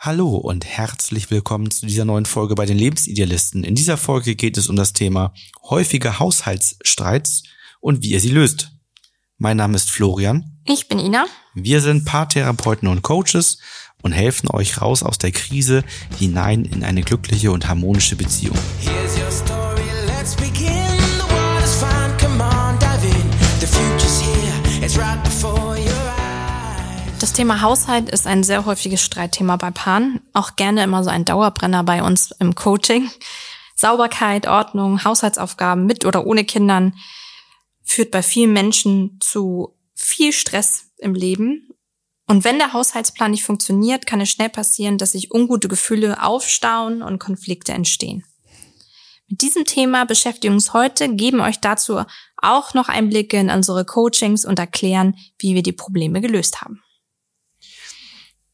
Hallo 0.00 0.36
und 0.36 0.64
herzlich 0.64 1.28
willkommen 1.32 1.72
zu 1.72 1.84
dieser 1.84 2.04
neuen 2.04 2.24
Folge 2.24 2.54
bei 2.54 2.66
den 2.66 2.78
Lebensidealisten. 2.78 3.64
In 3.64 3.74
dieser 3.74 3.96
Folge 3.96 4.36
geht 4.36 4.56
es 4.56 4.68
um 4.68 4.76
das 4.76 4.92
Thema 4.92 5.34
häufige 5.68 6.20
Haushaltsstreits 6.20 7.42
und 7.80 8.00
wie 8.04 8.10
ihr 8.10 8.20
sie 8.20 8.30
löst. 8.30 8.70
Mein 9.38 9.56
Name 9.56 9.74
ist 9.74 9.90
Florian. 9.90 10.56
Ich 10.64 10.86
bin 10.86 11.00
Ina. 11.00 11.26
Wir 11.54 11.80
sind 11.80 12.04
Paartherapeuten 12.04 12.86
und 12.86 13.02
Coaches 13.02 13.58
und 14.00 14.12
helfen 14.12 14.48
euch 14.52 14.80
raus 14.80 15.02
aus 15.02 15.18
der 15.18 15.32
Krise 15.32 15.82
hinein 16.16 16.64
in 16.64 16.84
eine 16.84 17.02
glückliche 17.02 17.50
und 17.50 17.66
harmonische 17.66 18.14
Beziehung. 18.14 18.56
Das 27.28 27.34
Thema 27.34 27.60
Haushalt 27.60 28.08
ist 28.08 28.26
ein 28.26 28.42
sehr 28.42 28.64
häufiges 28.64 29.02
Streitthema 29.02 29.56
bei 29.56 29.70
Paaren, 29.70 30.22
auch 30.32 30.56
gerne 30.56 30.82
immer 30.82 31.04
so 31.04 31.10
ein 31.10 31.26
Dauerbrenner 31.26 31.84
bei 31.84 32.02
uns 32.02 32.30
im 32.38 32.54
Coaching. 32.54 33.10
Sauberkeit, 33.76 34.48
Ordnung, 34.48 35.04
Haushaltsaufgaben 35.04 35.84
mit 35.84 36.06
oder 36.06 36.26
ohne 36.26 36.44
Kindern 36.44 36.94
führt 37.84 38.12
bei 38.12 38.22
vielen 38.22 38.54
Menschen 38.54 39.18
zu 39.20 39.76
viel 39.94 40.32
Stress 40.32 40.86
im 40.96 41.14
Leben. 41.14 41.68
Und 42.26 42.44
wenn 42.44 42.56
der 42.56 42.72
Haushaltsplan 42.72 43.32
nicht 43.32 43.44
funktioniert, 43.44 44.06
kann 44.06 44.22
es 44.22 44.30
schnell 44.30 44.48
passieren, 44.48 44.96
dass 44.96 45.12
sich 45.12 45.30
ungute 45.30 45.68
Gefühle 45.68 46.22
aufstauen 46.22 47.02
und 47.02 47.18
Konflikte 47.18 47.72
entstehen. 47.72 48.24
Mit 49.28 49.42
diesem 49.42 49.66
Thema 49.66 50.06
beschäftigen 50.06 50.54
uns 50.54 50.72
heute, 50.72 51.14
geben 51.14 51.40
euch 51.40 51.60
dazu 51.60 52.04
auch 52.38 52.72
noch 52.72 52.88
Einblicke 52.88 53.36
in 53.36 53.50
unsere 53.50 53.84
Coachings 53.84 54.46
und 54.46 54.58
erklären, 54.58 55.14
wie 55.38 55.54
wir 55.54 55.62
die 55.62 55.72
Probleme 55.72 56.22
gelöst 56.22 56.62
haben. 56.62 56.82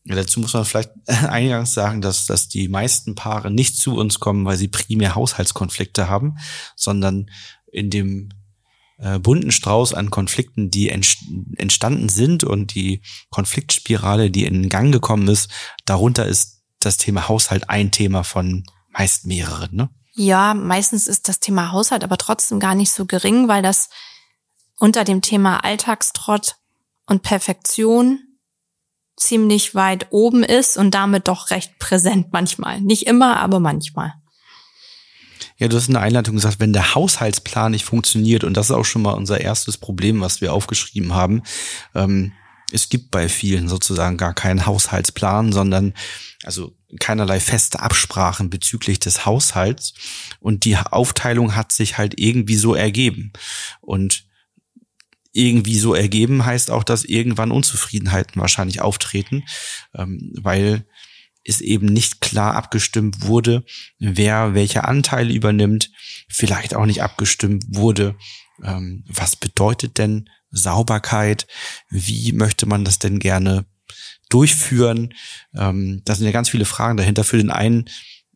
Ja, 0.04 0.14
dazu 0.16 0.40
muss 0.40 0.52
man 0.52 0.64
vielleicht 0.64 0.90
eingangs 1.06 1.74
sagen, 1.74 2.00
dass, 2.00 2.26
dass 2.26 2.48
die 2.48 2.68
meisten 2.68 3.14
Paare 3.14 3.50
nicht 3.50 3.76
zu 3.76 3.96
uns 3.96 4.20
kommen, 4.20 4.44
weil 4.44 4.56
sie 4.56 4.68
primär 4.68 5.14
Haushaltskonflikte 5.14 6.08
haben, 6.08 6.36
sondern 6.76 7.30
in 7.72 7.90
dem 7.90 8.28
äh, 8.98 9.18
bunten 9.18 9.50
Strauß 9.50 9.94
an 9.94 10.10
Konflikten, 10.10 10.70
die 10.70 10.88
entstanden 10.88 12.08
sind 12.08 12.44
und 12.44 12.74
die 12.74 13.02
Konfliktspirale, 13.30 14.30
die 14.30 14.44
in 14.44 14.68
Gang 14.68 14.92
gekommen 14.92 15.28
ist, 15.28 15.50
darunter 15.84 16.26
ist 16.26 16.62
das 16.80 16.96
Thema 16.96 17.28
Haushalt 17.28 17.70
ein 17.70 17.90
Thema 17.90 18.22
von 18.24 18.64
meist 18.90 19.26
mehreren. 19.26 19.74
Ne? 19.74 19.90
Ja, 20.14 20.54
meistens 20.54 21.08
ist 21.08 21.28
das 21.28 21.40
Thema 21.40 21.72
Haushalt 21.72 22.04
aber 22.04 22.18
trotzdem 22.18 22.60
gar 22.60 22.74
nicht 22.74 22.92
so 22.92 23.06
gering, 23.06 23.48
weil 23.48 23.62
das 23.62 23.88
unter 24.78 25.04
dem 25.04 25.22
Thema 25.22 25.64
Alltagstrott 25.64 26.56
und 27.06 27.22
Perfektion 27.22 28.20
ziemlich 29.16 29.74
weit 29.74 30.08
oben 30.10 30.42
ist 30.42 30.76
und 30.76 30.92
damit 30.92 31.28
doch 31.28 31.50
recht 31.50 31.78
präsent 31.78 32.28
manchmal. 32.32 32.80
Nicht 32.80 33.06
immer, 33.06 33.38
aber 33.38 33.60
manchmal. 33.60 34.14
Ja, 35.56 35.68
du 35.68 35.76
hast 35.76 35.86
in 35.86 35.94
der 35.94 36.02
Einleitung 36.02 36.34
gesagt, 36.34 36.58
wenn 36.58 36.72
der 36.72 36.94
Haushaltsplan 36.94 37.72
nicht 37.72 37.84
funktioniert, 37.84 38.42
und 38.42 38.56
das 38.56 38.66
ist 38.66 38.76
auch 38.76 38.84
schon 38.84 39.02
mal 39.02 39.12
unser 39.12 39.40
erstes 39.40 39.76
Problem, 39.76 40.20
was 40.20 40.40
wir 40.40 40.52
aufgeschrieben 40.52 41.14
haben, 41.14 41.42
ähm, 41.94 42.32
es 42.72 42.88
gibt 42.88 43.12
bei 43.12 43.28
vielen 43.28 43.68
sozusagen 43.68 44.16
gar 44.16 44.34
keinen 44.34 44.66
Haushaltsplan, 44.66 45.52
sondern 45.52 45.94
also 46.42 46.74
keinerlei 46.98 47.38
feste 47.38 47.78
Absprachen 47.80 48.50
bezüglich 48.50 48.98
des 48.98 49.26
Haushalts. 49.26 49.94
Und 50.40 50.64
die 50.64 50.76
Aufteilung 50.76 51.54
hat 51.54 51.70
sich 51.70 51.98
halt 51.98 52.18
irgendwie 52.18 52.56
so 52.56 52.74
ergeben. 52.74 53.32
Und 53.80 54.24
irgendwie 55.34 55.76
so 55.76 55.94
ergeben, 55.94 56.46
heißt 56.46 56.70
auch, 56.70 56.84
dass 56.84 57.04
irgendwann 57.04 57.50
Unzufriedenheiten 57.50 58.40
wahrscheinlich 58.40 58.80
auftreten, 58.80 59.44
ähm, 59.94 60.32
weil 60.40 60.86
es 61.44 61.60
eben 61.60 61.86
nicht 61.86 62.20
klar 62.20 62.54
abgestimmt 62.54 63.22
wurde, 63.22 63.64
wer 63.98 64.54
welche 64.54 64.84
Anteile 64.84 65.34
übernimmt, 65.34 65.90
vielleicht 66.28 66.74
auch 66.74 66.86
nicht 66.86 67.02
abgestimmt 67.02 67.64
wurde, 67.68 68.16
ähm, 68.62 69.04
was 69.06 69.36
bedeutet 69.36 69.98
denn 69.98 70.30
Sauberkeit, 70.50 71.46
wie 71.90 72.32
möchte 72.32 72.66
man 72.66 72.84
das 72.84 72.98
denn 72.98 73.18
gerne 73.18 73.66
durchführen. 74.30 75.12
Ähm, 75.54 76.02
da 76.04 76.14
sind 76.14 76.26
ja 76.26 76.32
ganz 76.32 76.48
viele 76.48 76.64
Fragen 76.64 76.96
dahinter. 76.96 77.24
Für 77.24 77.36
den 77.36 77.50
einen 77.50 77.90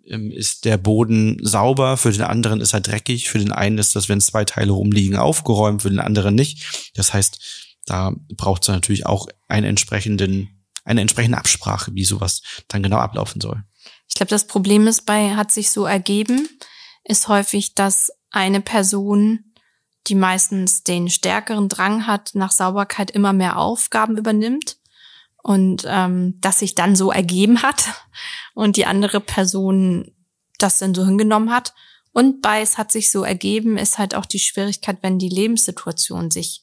ist 0.09 0.65
der 0.65 0.79
Boden 0.79 1.39
sauber, 1.43 1.97
für 1.97 2.13
den 2.13 2.23
anderen 2.23 2.61
ist 2.61 2.73
er 2.73 2.81
dreckig, 2.81 3.29
für 3.29 3.39
den 3.39 3.53
einen 3.53 3.79
ist 3.79 3.95
das, 3.95 4.09
wenn 4.09 4.21
zwei 4.21 4.45
Teile 4.45 4.73
rumliegen, 4.73 5.17
aufgeräumt, 5.17 5.83
für 5.83 5.91
den 5.91 6.01
anderen 6.01 6.35
nicht. 6.35 6.91
Das 6.95 7.13
heißt, 7.13 7.39
da 7.85 8.13
braucht 8.35 8.63
es 8.63 8.69
natürlich 8.69 9.07
auch 9.07 9.27
einen 9.49 9.67
entsprechenden, 9.67 10.65
eine 10.85 11.03
entsprechende 11.03 11.39
Absprache, 11.39 11.95
wie 11.95 12.05
sowas 12.05 12.43
dann 12.69 12.83
genau 12.83 12.97
ablaufen 12.97 13.41
soll. 13.41 13.63
Ich 14.09 14.15
glaube, 14.15 14.31
das 14.31 14.47
Problem 14.47 14.87
ist 14.87 15.05
bei, 15.05 15.35
hat 15.35 15.53
sich 15.53 15.71
so 15.71 15.85
ergeben, 15.85 16.49
ist 17.05 17.29
häufig, 17.29 17.75
dass 17.75 18.11
eine 18.31 18.61
Person, 18.61 19.53
die 20.07 20.15
meistens 20.15 20.85
den 20.85 21.11
stärkeren 21.11 21.69
Drang 21.69 22.07
hat, 22.07 22.31
nach 22.35 22.53
Sauberkeit 22.53 23.11
immer 23.11 23.35
mehr 23.35 23.59
Aufgaben 23.59 24.17
übernimmt 24.17 24.79
und 25.43 25.85
ähm, 25.87 26.39
das 26.41 26.59
sich 26.59 26.75
dann 26.75 26.97
so 26.97 27.11
ergeben 27.11 27.63
hat 27.63 27.85
und 28.55 28.77
die 28.77 28.87
andere 28.87 29.21
Person 29.21 30.15
das 30.59 30.79
dann 30.79 30.95
so 30.95 31.05
hingenommen 31.05 31.51
hat. 31.51 31.75
Und 32.13 32.43
bei 32.43 32.61
es 32.61 32.79
hat 32.79 32.91
sich 32.91 33.11
so 33.11 33.23
ergeben, 33.23 33.77
ist 33.77 33.99
halt 33.99 34.15
auch 34.15 34.27
die 34.27 34.41
Schwierigkeit, 34.41 34.99
wenn 35.03 35.19
die 35.19 35.29
Lebenssituation 35.29 36.31
sich 36.31 36.63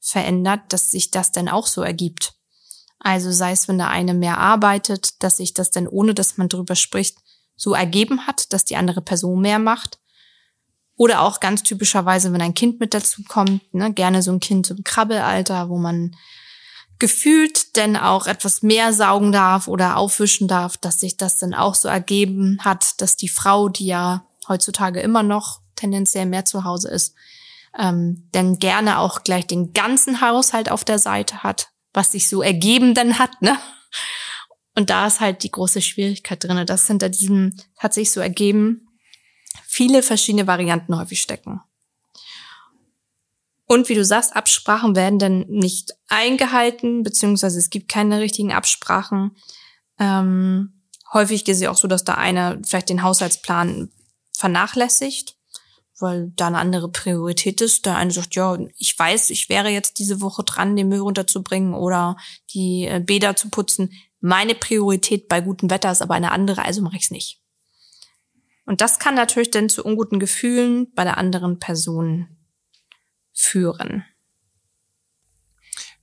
verändert, 0.00 0.60
dass 0.68 0.90
sich 0.90 1.10
das 1.10 1.32
dann 1.32 1.48
auch 1.48 1.66
so 1.66 1.82
ergibt. 1.82 2.34
Also 2.98 3.32
sei 3.32 3.52
es, 3.52 3.66
wenn 3.66 3.78
der 3.78 3.88
eine 3.88 4.14
mehr 4.14 4.38
arbeitet, 4.38 5.22
dass 5.22 5.38
sich 5.38 5.54
das 5.54 5.70
dann, 5.70 5.88
ohne 5.88 6.14
dass 6.14 6.36
man 6.36 6.48
drüber 6.48 6.76
spricht, 6.76 7.18
so 7.56 7.74
ergeben 7.74 8.26
hat, 8.26 8.52
dass 8.52 8.64
die 8.64 8.76
andere 8.76 9.02
Person 9.02 9.40
mehr 9.40 9.58
macht. 9.58 9.98
Oder 10.96 11.22
auch 11.22 11.40
ganz 11.40 11.62
typischerweise, 11.62 12.32
wenn 12.32 12.42
ein 12.42 12.54
Kind 12.54 12.78
mit 12.78 12.94
dazu 12.94 13.22
kommt, 13.26 13.74
ne, 13.74 13.92
gerne 13.92 14.22
so 14.22 14.30
ein 14.30 14.40
Kind 14.40 14.70
im 14.70 14.84
Krabbelalter, 14.84 15.68
wo 15.68 15.78
man 15.78 16.14
gefühlt 17.02 17.74
denn 17.74 17.96
auch 17.96 18.28
etwas 18.28 18.62
mehr 18.62 18.92
saugen 18.92 19.32
darf 19.32 19.66
oder 19.66 19.96
aufwischen 19.96 20.46
darf, 20.46 20.76
dass 20.76 21.00
sich 21.00 21.16
das 21.16 21.36
dann 21.36 21.52
auch 21.52 21.74
so 21.74 21.88
ergeben 21.88 22.58
hat, 22.60 23.00
dass 23.00 23.16
die 23.16 23.28
Frau, 23.28 23.68
die 23.68 23.86
ja 23.86 24.24
heutzutage 24.46 25.00
immer 25.00 25.24
noch 25.24 25.62
tendenziell 25.74 26.26
mehr 26.26 26.44
zu 26.44 26.62
Hause 26.62 26.90
ist, 26.90 27.16
ähm, 27.76 28.28
dann 28.30 28.60
gerne 28.60 29.00
auch 29.00 29.24
gleich 29.24 29.48
den 29.48 29.72
ganzen 29.72 30.20
Haushalt 30.20 30.70
auf 30.70 30.84
der 30.84 31.00
Seite 31.00 31.42
hat, 31.42 31.70
was 31.92 32.12
sich 32.12 32.28
so 32.28 32.40
ergeben 32.40 32.94
dann 32.94 33.18
hat, 33.18 33.42
ne? 33.42 33.58
Und 34.76 34.88
da 34.88 35.08
ist 35.08 35.18
halt 35.18 35.42
die 35.42 35.50
große 35.50 35.82
Schwierigkeit 35.82 36.44
drinne, 36.44 36.64
dass 36.64 36.86
hinter 36.86 37.08
diesem 37.08 37.56
hat 37.78 37.94
sich 37.94 38.12
so 38.12 38.20
ergeben 38.20 38.86
viele 39.66 40.04
verschiedene 40.04 40.46
Varianten 40.46 40.96
häufig 40.96 41.20
stecken. 41.20 41.62
Und 43.72 43.88
wie 43.88 43.94
du 43.94 44.04
sagst, 44.04 44.36
Absprachen 44.36 44.94
werden 44.94 45.18
dann 45.18 45.46
nicht 45.48 45.94
eingehalten, 46.08 47.02
beziehungsweise 47.02 47.58
es 47.58 47.70
gibt 47.70 47.88
keine 47.88 48.20
richtigen 48.20 48.52
Absprachen. 48.52 49.34
Ähm, 49.98 50.82
häufig 51.10 51.48
ist 51.48 51.62
es 51.62 51.66
auch 51.66 51.78
so, 51.78 51.88
dass 51.88 52.04
da 52.04 52.12
einer 52.16 52.58
vielleicht 52.66 52.90
den 52.90 53.02
Haushaltsplan 53.02 53.90
vernachlässigt, 54.36 55.38
weil 55.98 56.34
da 56.36 56.48
eine 56.48 56.58
andere 56.58 56.90
Priorität 56.90 57.62
ist. 57.62 57.86
Der 57.86 57.96
eine 57.96 58.10
sagt, 58.10 58.34
ja, 58.34 58.58
ich 58.76 58.98
weiß, 58.98 59.30
ich 59.30 59.48
wäre 59.48 59.70
jetzt 59.70 59.98
diese 59.98 60.20
Woche 60.20 60.44
dran, 60.44 60.76
den 60.76 60.88
Müll 60.88 61.00
runterzubringen 61.00 61.72
oder 61.72 62.18
die 62.52 62.84
äh, 62.84 63.00
Bäder 63.00 63.36
zu 63.36 63.48
putzen. 63.48 63.90
Meine 64.20 64.54
Priorität 64.54 65.28
bei 65.28 65.40
gutem 65.40 65.70
Wetter 65.70 65.90
ist 65.90 66.02
aber 66.02 66.12
eine 66.12 66.32
andere, 66.32 66.62
also 66.66 66.82
mache 66.82 66.96
ich 66.96 67.04
es 67.04 67.10
nicht. 67.10 67.40
Und 68.66 68.82
das 68.82 68.98
kann 68.98 69.14
natürlich 69.14 69.50
dann 69.50 69.70
zu 69.70 69.82
unguten 69.82 70.20
Gefühlen 70.20 70.92
bei 70.92 71.04
der 71.04 71.16
anderen 71.16 71.58
Person 71.58 72.28
führen. 73.32 74.04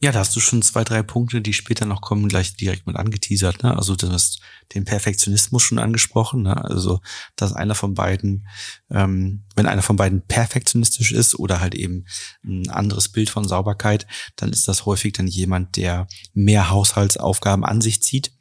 Ja, 0.01 0.13
da 0.13 0.19
hast 0.19 0.33
du 0.33 0.39
schon 0.39 0.61
zwei, 0.61 0.85
drei 0.85 1.03
Punkte, 1.03 1.41
die 1.41 1.51
später 1.51 1.85
noch 1.85 1.99
kommen, 1.99 2.29
gleich 2.29 2.55
direkt 2.55 2.87
mit 2.87 2.95
angeteasert. 2.95 3.63
Ne? 3.63 3.75
Also 3.75 3.97
du 3.97 4.09
hast 4.09 4.39
den 4.73 4.85
Perfektionismus 4.85 5.61
schon 5.61 5.77
angesprochen. 5.77 6.43
Ne? 6.43 6.63
Also 6.63 7.01
dass 7.35 7.51
einer 7.51 7.75
von 7.75 7.95
beiden, 7.95 8.47
ähm, 8.89 9.43
wenn 9.57 9.65
einer 9.65 9.81
von 9.81 9.97
beiden 9.97 10.21
perfektionistisch 10.25 11.11
ist 11.11 11.37
oder 11.37 11.59
halt 11.59 11.75
eben 11.75 12.05
ein 12.45 12.69
anderes 12.69 13.09
Bild 13.09 13.29
von 13.29 13.45
Sauberkeit, 13.45 14.07
dann 14.37 14.51
ist 14.51 14.69
das 14.69 14.85
häufig 14.85 15.11
dann 15.13 15.27
jemand, 15.27 15.75
der 15.75 16.07
mehr 16.33 16.69
Haushaltsaufgaben 16.69 17.65
an 17.65 17.81
sich 17.81 18.01
zieht 18.01 18.31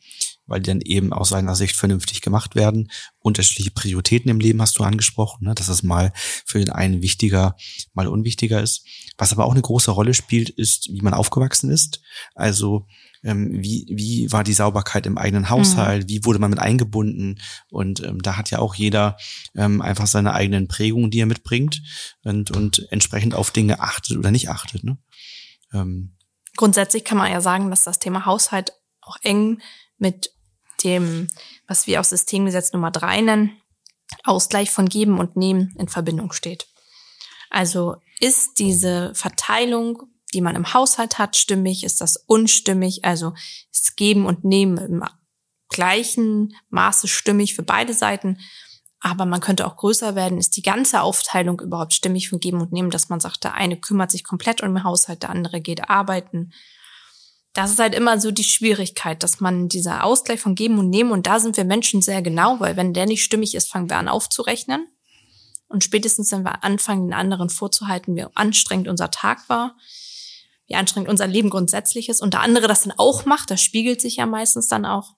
weil 0.49 0.61
die 0.61 0.71
dann 0.71 0.81
eben 0.81 1.12
aus 1.12 1.29
seiner 1.29 1.55
Sicht 1.55 1.77
vernünftig 1.77 2.23
gemacht 2.23 2.56
werden. 2.56 2.91
Unterschiedliche 3.21 3.71
Prioritäten 3.71 4.31
im 4.31 4.41
Leben 4.41 4.61
hast 4.61 4.79
du 4.79 4.85
angesprochen, 4.85 5.47
ne? 5.47 5.55
dass 5.55 5.69
es 5.69 5.83
mal 5.83 6.12
für 6.17 6.59
den 6.59 6.71
einen 6.71 7.03
wichtiger, 7.03 7.55
mal 7.95 8.09
unwichtiger 8.09 8.61
ist. 8.61 8.85
Was 9.17 9.33
aber 9.33 9.45
auch 9.45 9.53
eine 9.53 9.62
große 9.62 9.91
Rolle 9.91 10.15
spielt, 10.15 10.50
ist, 10.50 10.89
wie 10.93 11.03
man 11.03 11.15
aufgewachsen 11.15 11.71
ist. 11.71 12.00
Also 12.35 12.87
ähm, 13.23 13.62
wie, 13.62 13.87
wie 13.91 14.31
war 14.33 14.45
die 14.45 14.53
Sauberkeit 14.53 15.06
im 15.06 15.19
eigenen 15.19 15.50
Haushalt, 15.50 16.05
mhm. 16.05 16.09
wie 16.09 16.25
wurde 16.25 16.39
man 16.39 16.50
mit 16.50 16.59
eingebunden 16.59 17.41
und 17.71 18.03
ähm, 18.03 18.23
da 18.23 18.37
hat 18.37 18.50
ja 18.50 18.59
auch 18.59 18.75
jeder 18.75 19.17
ähm, 19.55 19.83
einfach 19.83 20.06
seine 20.06 20.35
eigenen 20.35 20.69
Prägungen, 20.69 21.11
die 21.11 21.21
er 21.21 21.27
mitbringt 21.27 21.83
und, 22.25 22.50
und 22.50 22.87
entsprechend 22.91 23.35
auf 23.35 23.50
Dinge 23.50 23.81
achtet 23.81 24.17
oder 24.17 24.31
nicht 24.31 24.49
achtet. 24.50 24.85
Ne? 24.85 24.99
Ähm. 25.73 26.17
Grundsätzlich 26.56 27.05
kann 27.05 27.19
man 27.19 27.31
ja 27.31 27.41
sagen, 27.41 27.71
dass 27.71 27.85
das 27.85 27.99
Thema 27.99 28.25
Haushalt 28.25 28.73
auch 29.00 29.17
eng 29.23 29.61
mit 29.99 30.33
dem, 30.85 31.29
was 31.67 31.87
wir 31.87 32.01
auch 32.01 32.05
Systemgesetz 32.05 32.73
Nummer 32.73 32.91
drei 32.91 33.21
nennen, 33.21 33.61
Ausgleich 34.25 34.71
von 34.71 34.89
Geben 34.89 35.19
und 35.19 35.37
Nehmen 35.37 35.75
in 35.79 35.89
Verbindung 35.89 36.33
steht. 36.33 36.67
Also 37.51 37.97
ist 38.21 38.59
diese 38.59 39.13
Verteilung, 39.15 40.03
die 40.35 40.41
man 40.41 40.57
im 40.57 40.75
Haushalt 40.75 41.19
hat, 41.19 41.37
stimmig? 41.37 41.85
Ist 41.85 42.01
das 42.01 42.17
unstimmig? 42.17 43.05
Also 43.05 43.33
ist 43.73 43.97
Geben 43.97 44.27
und 44.27 44.45
Nehmen 44.45 44.79
im 44.79 45.05
gleichen 45.69 46.55
Maße 46.71 47.09
stimmig 47.09 47.55
für 47.55 47.63
beide 47.63 47.95
Seiten? 47.95 48.39
Aber 49.01 49.27
man 49.27 49.41
könnte 49.41 49.67
auch 49.67 49.77
größer 49.77 50.15
werden. 50.15 50.39
Ist 50.39 50.57
die 50.57 50.63
ganze 50.63 51.03
Aufteilung 51.03 51.61
überhaupt 51.61 51.95
stimmig 51.95 52.29
von 52.29 52.41
Geben 52.41 52.61
und 52.61 52.73
Nehmen, 52.73 52.91
dass 52.91 53.09
man 53.09 53.21
sagt, 53.21 53.45
der 53.45 53.55
eine 53.55 53.77
kümmert 53.79 54.11
sich 54.11 54.25
komplett 54.25 54.61
um 54.61 54.75
den 54.75 54.85
Haushalt, 54.85 55.23
der 55.23 55.31
andere 55.31 55.61
geht 55.61 55.89
arbeiten? 55.89 56.53
Das 57.59 57.73
ist 57.73 57.81
halt 57.81 57.93
immer 57.93 58.21
so 58.21 58.31
die 58.31 58.45
Schwierigkeit, 58.45 59.21
dass 59.25 59.41
man 59.41 59.69
dieser 59.69 60.05
Ausgleich 60.05 60.41
von 60.41 60.55
Geben 60.55 60.79
und 60.79 60.91
Nehmen, 60.91 61.11
und 61.11 61.27
da 61.27 61.41
sind 61.41 61.57
wir 61.57 61.65
Menschen 61.65 62.03
sehr 62.03 62.23
genau, 62.23 62.61
weil 62.61 62.77
wenn 62.77 62.95
der 62.95 63.05
nicht 63.05 63.25
stimmig 63.25 63.57
ist, 63.57 63.69
fangen 63.69 63.91
wir 63.91 63.97
an 63.97 64.07
aufzurechnen. 64.07 64.87
Und 65.67 65.83
spätestens, 65.83 66.31
wenn 66.31 66.45
wir 66.45 66.63
anfangen, 66.63 67.09
den 67.09 67.15
anderen 67.15 67.51
vorzuhalten, 67.51 68.15
wie 68.15 68.25
anstrengend 68.37 68.87
unser 68.87 69.11
Tag 69.11 69.49
war, 69.49 69.77
wie 70.69 70.77
anstrengend 70.77 71.11
unser 71.11 71.27
Leben 71.27 71.51
grundsätzlich 71.51 72.09
ist, 72.09 72.23
und 72.23 72.33
der 72.33 72.43
andere 72.43 72.69
das 72.69 72.83
dann 72.83 72.95
auch 72.97 73.25
macht, 73.25 73.51
das 73.51 73.61
spiegelt 73.61 74.01
sich 74.01 74.15
ja 74.15 74.27
meistens 74.27 74.69
dann 74.69 74.87
auch, 74.87 75.17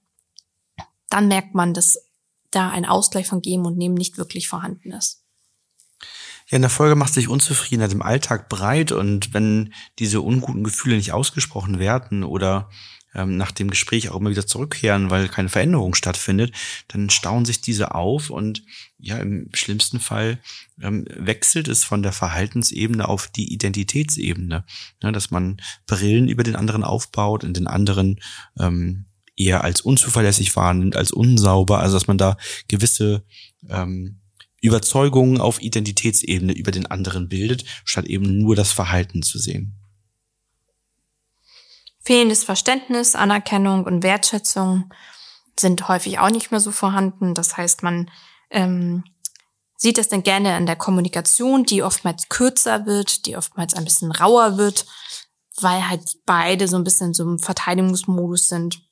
dann 1.11 1.29
merkt 1.29 1.55
man, 1.55 1.75
dass 1.75 1.99
da 2.51 2.71
ein 2.71 2.87
Ausgleich 2.87 3.27
von 3.27 3.43
Geben 3.43 3.67
und 3.67 3.77
Nehmen 3.77 3.97
nicht 3.97 4.17
wirklich 4.17 4.49
vorhanden 4.49 4.93
ist. 4.93 5.27
Ja, 6.50 6.56
in 6.56 6.62
der 6.62 6.70
Folge 6.70 6.97
macht 6.97 7.14
sich 7.14 7.29
Unzufriedenheit 7.29 7.93
im 7.93 8.02
Alltag 8.02 8.49
breit 8.49 8.91
und 8.93 9.32
wenn 9.32 9.73
diese 9.99 10.20
unguten 10.20 10.64
Gefühle 10.64 10.97
nicht 10.97 11.12
ausgesprochen 11.12 11.79
werden 11.79 12.25
oder 12.25 12.69
ähm, 13.14 13.37
nach 13.37 13.52
dem 13.52 13.70
Gespräch 13.70 14.08
auch 14.08 14.17
immer 14.17 14.31
wieder 14.31 14.47
zurückkehren, 14.47 15.11
weil 15.11 15.29
keine 15.29 15.49
Veränderung 15.49 15.94
stattfindet, 15.94 16.52
dann 16.88 17.11
stauen 17.11 17.44
sich 17.44 17.61
diese 17.61 17.94
auf 17.94 18.31
und 18.31 18.62
ja, 18.99 19.17
im 19.19 19.49
schlimmsten 19.55 20.00
Fall 20.00 20.38
ähm, 20.81 21.06
wechselt 21.17 21.69
es 21.69 21.85
von 21.85 22.02
der 22.02 22.12
Verhaltensebene 22.12 23.08
auf 23.08 23.29
die 23.29 23.53
Identitätsebene, 23.53 24.64
ne, 25.03 25.12
dass 25.12 25.31
man 25.31 25.61
Brillen 25.87 26.29
über 26.29 26.43
den 26.43 26.56
anderen 26.56 26.85
aufbaut, 26.85 27.44
in 27.44 27.55
den 27.55 27.67
anderen 27.67 28.20
ähm, 28.58 29.06
eher 29.37 29.64
als 29.64 29.81
unzuverlässig 29.81 30.55
wahrnimmt, 30.55 30.96
als 30.96 31.12
unsauber, 31.12 31.81
also 31.81 31.96
dass 31.96 32.08
man 32.08 32.19
da 32.19 32.37
gewisse 32.69 33.25
ähm, 33.69 34.19
Überzeugungen 34.61 35.41
auf 35.41 35.61
Identitätsebene 35.61 36.53
über 36.53 36.71
den 36.71 36.87
anderen 36.87 37.29
bildet, 37.29 37.65
statt 37.85 38.07
eben 38.07 38.39
nur 38.39 38.57
das 38.57 38.73
Verhalten 38.73 39.23
zu 39.23 39.39
sehen. 39.39 39.75
Fehlendes 42.03 42.45
Verständnis, 42.45 43.15
Anerkennung 43.15 43.85
und 43.85 44.03
Wertschätzung 44.03 44.93
sind 45.59 45.89
häufig 45.89 46.19
auch 46.19 46.31
nicht 46.31 46.51
mehr 46.51 46.61
so 46.61 46.73
vorhanden. 46.73 47.35
Das 47.35 47.57
heißt, 47.57 47.83
man 47.83 48.11
ähm, 48.51 49.05
sieht 49.77 49.99
das 49.99 50.09
dann 50.09 50.23
gerne 50.23 50.57
in 50.57 50.67
der 50.67 50.77
Kommunikation, 50.77 51.65
die 51.65 51.83
oftmals 51.83 52.29
kürzer 52.29 52.87
wird, 52.87 53.27
die 53.27 53.37
oftmals 53.37 53.75
ein 53.75 53.85
bisschen 53.85 54.13
rauer 54.13 54.56
wird, 54.56 54.87
weil 55.61 55.89
halt 55.89 56.19
beide 56.27 56.69
so 56.69 56.77
ein 56.77 56.85
bisschen 56.85 57.15
so 57.15 57.23
einem 57.23 57.39
Verteidigungsmodus 57.39 58.49
sind. 58.49 58.83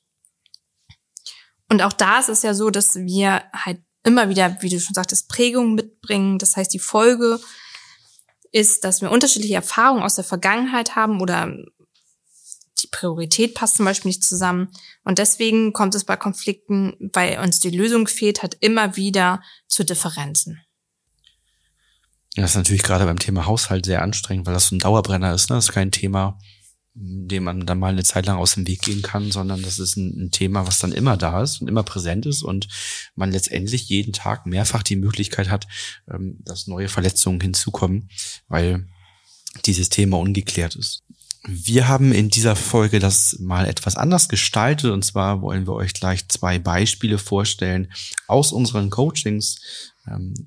Und 1.69 1.81
auch 1.83 1.93
da 1.93 2.19
ist 2.19 2.29
es 2.29 2.41
ja 2.41 2.53
so, 2.53 2.69
dass 2.69 2.95
wir 2.95 3.43
halt 3.53 3.81
immer 4.03 4.29
wieder, 4.29 4.61
wie 4.61 4.69
du 4.69 4.79
schon 4.79 4.93
sagtest, 4.93 5.29
Prägungen 5.29 5.75
mitbringen. 5.75 6.37
Das 6.39 6.55
heißt, 6.55 6.73
die 6.73 6.79
Folge 6.79 7.39
ist, 8.51 8.83
dass 8.83 9.01
wir 9.01 9.11
unterschiedliche 9.11 9.55
Erfahrungen 9.55 10.03
aus 10.03 10.15
der 10.15 10.23
Vergangenheit 10.23 10.95
haben 10.95 11.21
oder 11.21 11.53
die 12.81 12.87
Priorität 12.87 13.55
passt 13.55 13.75
zum 13.75 13.85
Beispiel 13.85 14.09
nicht 14.09 14.23
zusammen. 14.23 14.69
Und 15.03 15.19
deswegen 15.19 15.73
kommt 15.73 15.95
es 15.95 16.05
bei 16.05 16.15
Konflikten, 16.15 16.95
weil 17.13 17.39
uns 17.39 17.59
die 17.59 17.69
Lösung 17.69 18.07
fehlt, 18.07 18.41
halt 18.41 18.57
immer 18.61 18.95
wieder 18.95 19.41
zu 19.67 19.83
Differenzen. 19.83 20.61
Das 22.35 22.51
ist 22.51 22.57
natürlich 22.57 22.83
gerade 22.83 23.05
beim 23.05 23.19
Thema 23.19 23.45
Haushalt 23.45 23.85
sehr 23.85 24.01
anstrengend, 24.01 24.45
weil 24.45 24.53
das 24.53 24.67
so 24.67 24.75
ein 24.75 24.79
Dauerbrenner 24.79 25.33
ist. 25.33 25.49
Ne? 25.49 25.57
Das 25.57 25.65
ist 25.65 25.73
kein 25.73 25.91
Thema, 25.91 26.39
dem 27.01 27.45
man 27.45 27.65
dann 27.65 27.79
mal 27.79 27.93
eine 27.93 28.03
Zeit 28.03 28.25
lang 28.25 28.37
aus 28.37 28.55
dem 28.55 28.67
Weg 28.67 28.81
gehen 28.81 29.01
kann, 29.01 29.31
sondern 29.31 29.61
das 29.61 29.79
ist 29.79 29.95
ein, 29.95 30.25
ein, 30.25 30.31
Thema, 30.31 30.67
was 30.67 30.79
dann 30.79 30.91
immer 30.91 31.15
da 31.15 31.41
ist 31.41 31.61
und 31.61 31.69
immer 31.69 31.83
präsent 31.83 32.25
ist 32.25 32.43
und 32.43 32.67
man 33.15 33.31
letztendlich 33.31 33.87
jeden 33.87 34.11
Tag 34.11 34.45
mehrfach 34.45 34.83
die 34.83 34.97
Möglichkeit 34.97 35.49
hat, 35.49 35.65
ähm, 36.11 36.37
dass 36.43 36.67
neue 36.67 36.89
Verletzungen 36.89 37.39
hinzukommen, 37.39 38.09
weil 38.49 38.85
dieses 39.65 39.87
Thema 39.87 40.19
ungeklärt 40.19 40.75
ist. 40.75 41.03
Wir 41.47 41.87
haben 41.87 42.11
in 42.11 42.29
dieser 42.29 42.57
Folge 42.57 42.99
das 42.99 43.39
mal 43.39 43.65
etwas 43.65 43.95
anders 43.95 44.27
gestaltet 44.27 44.91
und 44.91 45.05
zwar 45.05 45.41
wollen 45.41 45.67
wir 45.67 45.73
euch 45.73 45.93
gleich 45.93 46.27
zwei 46.27 46.59
Beispiele 46.59 47.17
vorstellen 47.17 47.91
aus 48.27 48.51
unseren 48.51 48.89
Coachings, 48.89 49.93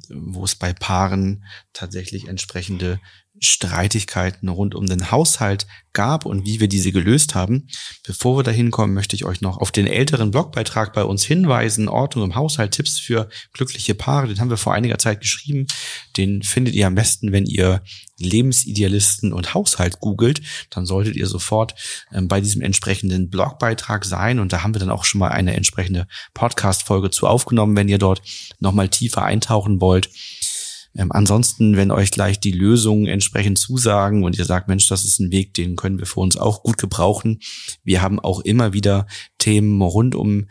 wo 0.08 0.44
es 0.44 0.54
bei 0.54 0.72
Paaren 0.72 1.44
tatsächlich 1.72 2.28
entsprechende 2.28 3.00
Streitigkeiten 3.40 4.48
rund 4.48 4.74
um 4.74 4.86
den 4.86 5.10
Haushalt 5.10 5.66
gab 5.94 6.26
und 6.26 6.44
wie 6.44 6.60
wir 6.60 6.68
diese 6.68 6.92
gelöst 6.92 7.34
haben. 7.34 7.68
Bevor 8.06 8.38
wir 8.38 8.42
dahin 8.42 8.70
kommen, 8.70 8.94
möchte 8.94 9.16
ich 9.16 9.24
euch 9.24 9.40
noch 9.40 9.58
auf 9.58 9.72
den 9.72 9.86
älteren 9.86 10.30
Blogbeitrag 10.30 10.92
bei 10.92 11.04
uns 11.04 11.24
hinweisen. 11.24 11.88
Ordnung 11.88 12.26
im 12.26 12.34
Haushalt, 12.34 12.72
Tipps 12.72 12.98
für 12.98 13.28
glückliche 13.52 13.94
Paare. 13.94 14.28
Den 14.28 14.38
haben 14.38 14.50
wir 14.50 14.58
vor 14.58 14.74
einiger 14.74 14.98
Zeit 14.98 15.20
geschrieben. 15.20 15.66
Den 16.16 16.42
findet 16.42 16.74
ihr 16.74 16.86
am 16.86 16.94
besten, 16.94 17.32
wenn 17.32 17.46
ihr 17.46 17.82
Lebensidealisten 18.18 19.32
und 19.32 19.54
Haushalt 19.54 20.00
googelt. 20.00 20.42
Dann 20.70 20.86
solltet 20.86 21.16
ihr 21.16 21.26
sofort 21.26 21.74
ähm, 22.12 22.28
bei 22.28 22.40
diesem 22.40 22.62
entsprechenden 22.62 23.30
Blogbeitrag 23.30 24.04
sein. 24.04 24.38
Und 24.38 24.52
da 24.52 24.62
haben 24.62 24.74
wir 24.74 24.78
dann 24.78 24.90
auch 24.90 25.04
schon 25.04 25.18
mal 25.18 25.30
eine 25.30 25.54
entsprechende 25.54 26.06
Podcast-Folge 26.34 27.10
zu 27.10 27.26
aufgenommen, 27.26 27.76
wenn 27.76 27.88
ihr 27.88 27.98
dort 27.98 28.22
nochmal 28.60 28.88
tiefer 28.88 29.24
eintauchen 29.52 29.80
wollt. 29.80 30.10
Ähm, 30.94 31.10
ansonsten, 31.10 31.76
wenn 31.76 31.90
euch 31.90 32.10
gleich 32.10 32.38
die 32.38 32.52
Lösungen 32.52 33.06
entsprechend 33.06 33.58
zusagen 33.58 34.24
und 34.24 34.38
ihr 34.38 34.44
sagt, 34.44 34.68
Mensch, 34.68 34.86
das 34.86 35.04
ist 35.04 35.20
ein 35.20 35.32
Weg, 35.32 35.54
den 35.54 35.76
können 35.76 35.98
wir 35.98 36.06
für 36.06 36.20
uns 36.20 36.36
auch 36.36 36.62
gut 36.62 36.76
gebrauchen. 36.76 37.40
Wir 37.82 38.02
haben 38.02 38.20
auch 38.20 38.40
immer 38.40 38.72
wieder 38.72 39.06
Themen 39.38 39.80
rund 39.80 40.14
um 40.14 40.48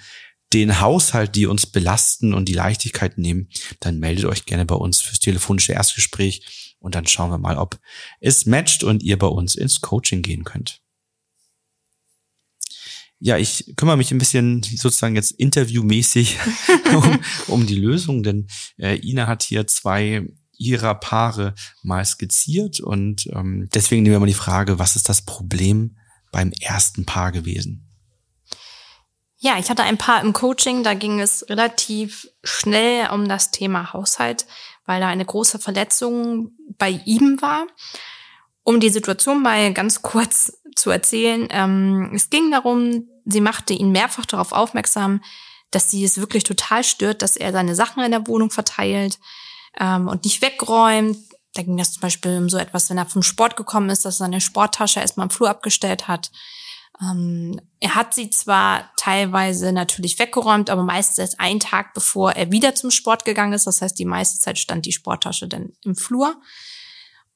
den 0.54 0.82
Haushalt, 0.82 1.36
die 1.36 1.46
uns 1.46 1.66
belasten 1.66 2.34
und 2.34 2.50
die 2.50 2.54
Leichtigkeit 2.54 3.18
nehmen, 3.18 3.48
dann 3.80 4.00
meldet 4.00 4.26
euch 4.26 4.46
gerne 4.46 4.66
bei 4.66 4.76
uns 4.76 5.00
fürs 5.00 5.20
telefonische 5.20 5.72
Erstgespräch 5.72 6.76
und 6.80 6.96
dann 6.96 7.08
schauen 7.08 7.30
wir 7.30 7.38
mal, 7.38 7.58
ob 7.58 7.80
es 8.20 8.46
matcht 8.46 8.84
und 8.84 9.02
ihr 9.02 9.18
bei 9.18 9.28
uns 9.28 9.56
ins 9.56 9.80
Coaching 9.80 10.24
gehen 10.24 10.44
könnt. 10.44 10.81
Ja, 13.24 13.38
ich 13.38 13.76
kümmere 13.76 13.98
mich 13.98 14.12
ein 14.12 14.18
bisschen 14.18 14.64
sozusagen 14.64 15.16
jetzt 15.16 15.32
interviewmäßig 15.34 16.40
um, 16.96 17.20
um 17.48 17.68
die 17.68 17.76
Lösung, 17.76 18.24
denn 18.24 18.48
äh, 18.78 18.96
Ina 18.96 19.28
hat 19.28 19.44
hier 19.44 19.68
zwei 19.68 20.26
ihrer 20.58 20.96
Paare 20.96 21.54
mal 21.84 22.04
skizziert 22.04 22.80
und 22.80 23.28
ähm, 23.28 23.70
deswegen 23.74 24.02
nehmen 24.02 24.16
wir 24.16 24.20
mal 24.20 24.26
die 24.26 24.34
Frage, 24.34 24.80
was 24.80 24.96
ist 24.96 25.08
das 25.08 25.22
Problem 25.24 25.98
beim 26.32 26.52
ersten 26.52 27.06
Paar 27.06 27.32
gewesen? 27.32 27.88
Ja, 29.38 29.58
ich 29.58 29.70
hatte 29.70 29.84
ein 29.84 29.98
Paar 29.98 30.22
im 30.22 30.34
Coaching, 30.34 30.84
da 30.84 30.94
ging 30.96 31.20
es 31.20 31.48
relativ 31.50 32.28
schnell 32.44 33.10
um 33.12 33.28
das 33.28 33.52
Thema 33.52 33.94
Haushalt, 33.94 34.46
weil 34.86 35.00
da 35.00 35.08
eine 35.08 35.26
große 35.26 35.60
Verletzung 35.60 36.52
bei 36.78 37.02
ihm 37.06 37.40
war. 37.42 37.66
Um 38.64 38.80
die 38.80 38.90
Situation 38.90 39.42
mal 39.42 39.74
ganz 39.74 40.04
kurz 40.04 40.62
zu 40.76 40.92
erzählen, 40.92 41.48
ähm, 41.50 42.12
es 42.14 42.30
ging 42.30 42.52
darum, 42.52 43.08
sie 43.26 43.42
machte 43.42 43.74
ihn 43.74 43.92
mehrfach 43.92 44.26
darauf 44.26 44.52
aufmerksam, 44.52 45.22
dass 45.72 45.90
sie 45.90 46.04
es 46.04 46.18
wirklich 46.18 46.44
total 46.44 46.84
stört, 46.84 47.22
dass 47.22 47.38
er 47.38 47.52
seine 47.52 47.76
Sachen 47.76 48.04
in 48.04 48.12
der 48.12 48.28
Wohnung 48.28 48.52
verteilt 48.52 49.20
ähm, 49.80 50.08
und 50.08 50.26
nicht 50.26 50.42
wegräumt. 50.42 51.18
Da 51.54 51.64
ging 51.64 51.78
das 51.78 51.94
zum 51.94 52.02
Beispiel 52.02 52.38
um 52.38 52.50
so 52.50 52.58
etwas, 52.58 52.90
wenn 52.90 52.98
er 52.98 53.06
vom 53.06 53.24
Sport 53.24 53.58
gekommen 53.58 53.90
ist, 53.90 54.06
dass 54.06 54.16
er 54.16 54.26
seine 54.26 54.42
Sporttasche 54.42 55.00
erstmal 55.00 55.26
im 55.26 55.32
Flur 55.32 55.50
abgestellt 55.50 56.08
hat. 56.08 56.32
Ähm, 57.02 57.60
er 57.80 57.96
hat 57.96 58.14
sie 58.14 58.30
zwar 58.30 58.92
teilweise 58.96 59.72
natürlich 59.72 60.20
weggeräumt, 60.20 60.70
aber 60.70 60.84
meistens 60.84 61.18
erst 61.18 61.40
einen 61.40 61.60
Tag 61.60 61.94
bevor 61.94 62.34
er 62.34 62.52
wieder 62.52 62.76
zum 62.76 62.92
Sport 62.92 63.26
gegangen 63.26 63.54
ist. 63.54 63.66
Das 63.68 63.82
heißt, 63.82 63.98
die 63.98 64.06
meiste 64.06 64.40
Zeit 64.40 64.60
stand 64.60 64.86
die 64.86 64.92
Sporttasche 64.92 65.48
dann 65.48 65.74
im 65.84 65.96
Flur. 65.96 66.40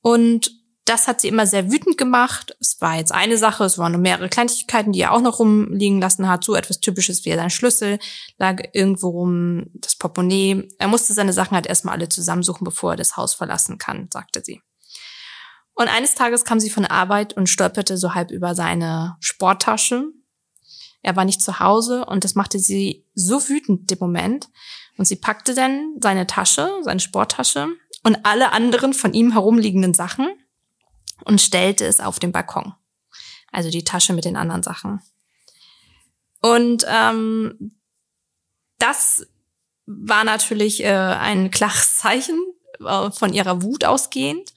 Und 0.01 0.51
das 0.85 1.07
hat 1.07 1.19
sie 1.19 1.27
immer 1.27 1.47
sehr 1.47 1.71
wütend 1.71 1.97
gemacht. 1.97 2.55
Es 2.59 2.79
war 2.79 2.95
jetzt 2.95 3.11
eine 3.11 3.37
Sache, 3.37 3.63
es 3.63 3.79
waren 3.79 3.91
nur 3.91 4.01
mehrere 4.01 4.29
Kleinigkeiten, 4.29 4.91
die 4.91 5.01
er 5.01 5.13
auch 5.13 5.21
noch 5.21 5.39
rumliegen 5.39 5.99
lassen 5.99 6.29
hat. 6.29 6.43
So 6.43 6.53
etwas 6.53 6.79
Typisches 6.79 7.25
wie 7.25 7.33
sein 7.33 7.49
Schlüssel 7.49 7.97
lag 8.37 8.61
irgendwo 8.71 9.09
rum, 9.09 9.65
das 9.73 9.95
Portemonnaie. 9.95 10.69
Er 10.77 10.87
musste 10.87 11.13
seine 11.13 11.33
Sachen 11.33 11.55
halt 11.55 11.65
erstmal 11.65 11.95
alle 11.95 12.07
zusammensuchen, 12.07 12.63
bevor 12.63 12.91
er 12.91 12.97
das 12.97 13.17
Haus 13.17 13.33
verlassen 13.33 13.79
kann, 13.79 14.09
sagte 14.13 14.43
sie. 14.45 14.61
Und 15.73 15.87
eines 15.87 16.13
Tages 16.13 16.45
kam 16.45 16.59
sie 16.59 16.69
von 16.69 16.83
der 16.83 16.91
Arbeit 16.91 17.33
und 17.33 17.49
stolperte 17.49 17.97
so 17.97 18.13
halb 18.13 18.29
über 18.29 18.53
seine 18.53 19.17
Sporttasche. 19.19 20.05
Er 21.01 21.15
war 21.15 21.25
nicht 21.25 21.41
zu 21.41 21.59
Hause 21.59 22.05
und 22.05 22.23
das 22.23 22.35
machte 22.35 22.59
sie 22.59 23.05
so 23.15 23.49
wütend 23.49 23.91
im 23.91 23.99
Moment. 23.99 24.49
Und 24.97 25.05
sie 25.05 25.17
packte 25.17 25.55
dann 25.55 25.95
seine 26.01 26.27
Tasche, 26.27 26.69
seine 26.83 26.99
Sporttasche 26.99 27.69
und 28.03 28.23
alle 28.23 28.53
anderen 28.53 28.93
von 28.93 29.13
ihm 29.13 29.31
herumliegenden 29.31 29.95
Sachen 29.95 30.27
und 31.23 31.41
stellte 31.41 31.85
es 31.85 31.99
auf 31.99 32.19
den 32.19 32.31
Balkon. 32.31 32.73
Also 33.51 33.69
die 33.69 33.83
Tasche 33.83 34.13
mit 34.13 34.25
den 34.25 34.35
anderen 34.35 34.63
Sachen. 34.63 35.01
Und 36.41 36.85
ähm, 36.87 37.79
Das 38.77 39.25
war 39.85 40.23
natürlich 40.23 40.83
äh, 40.83 40.89
ein 40.89 41.51
klares 41.51 41.97
Zeichen 41.97 42.39
äh, 42.79 43.11
von 43.11 43.33
ihrer 43.33 43.61
Wut 43.61 43.85
ausgehend. 43.85 44.53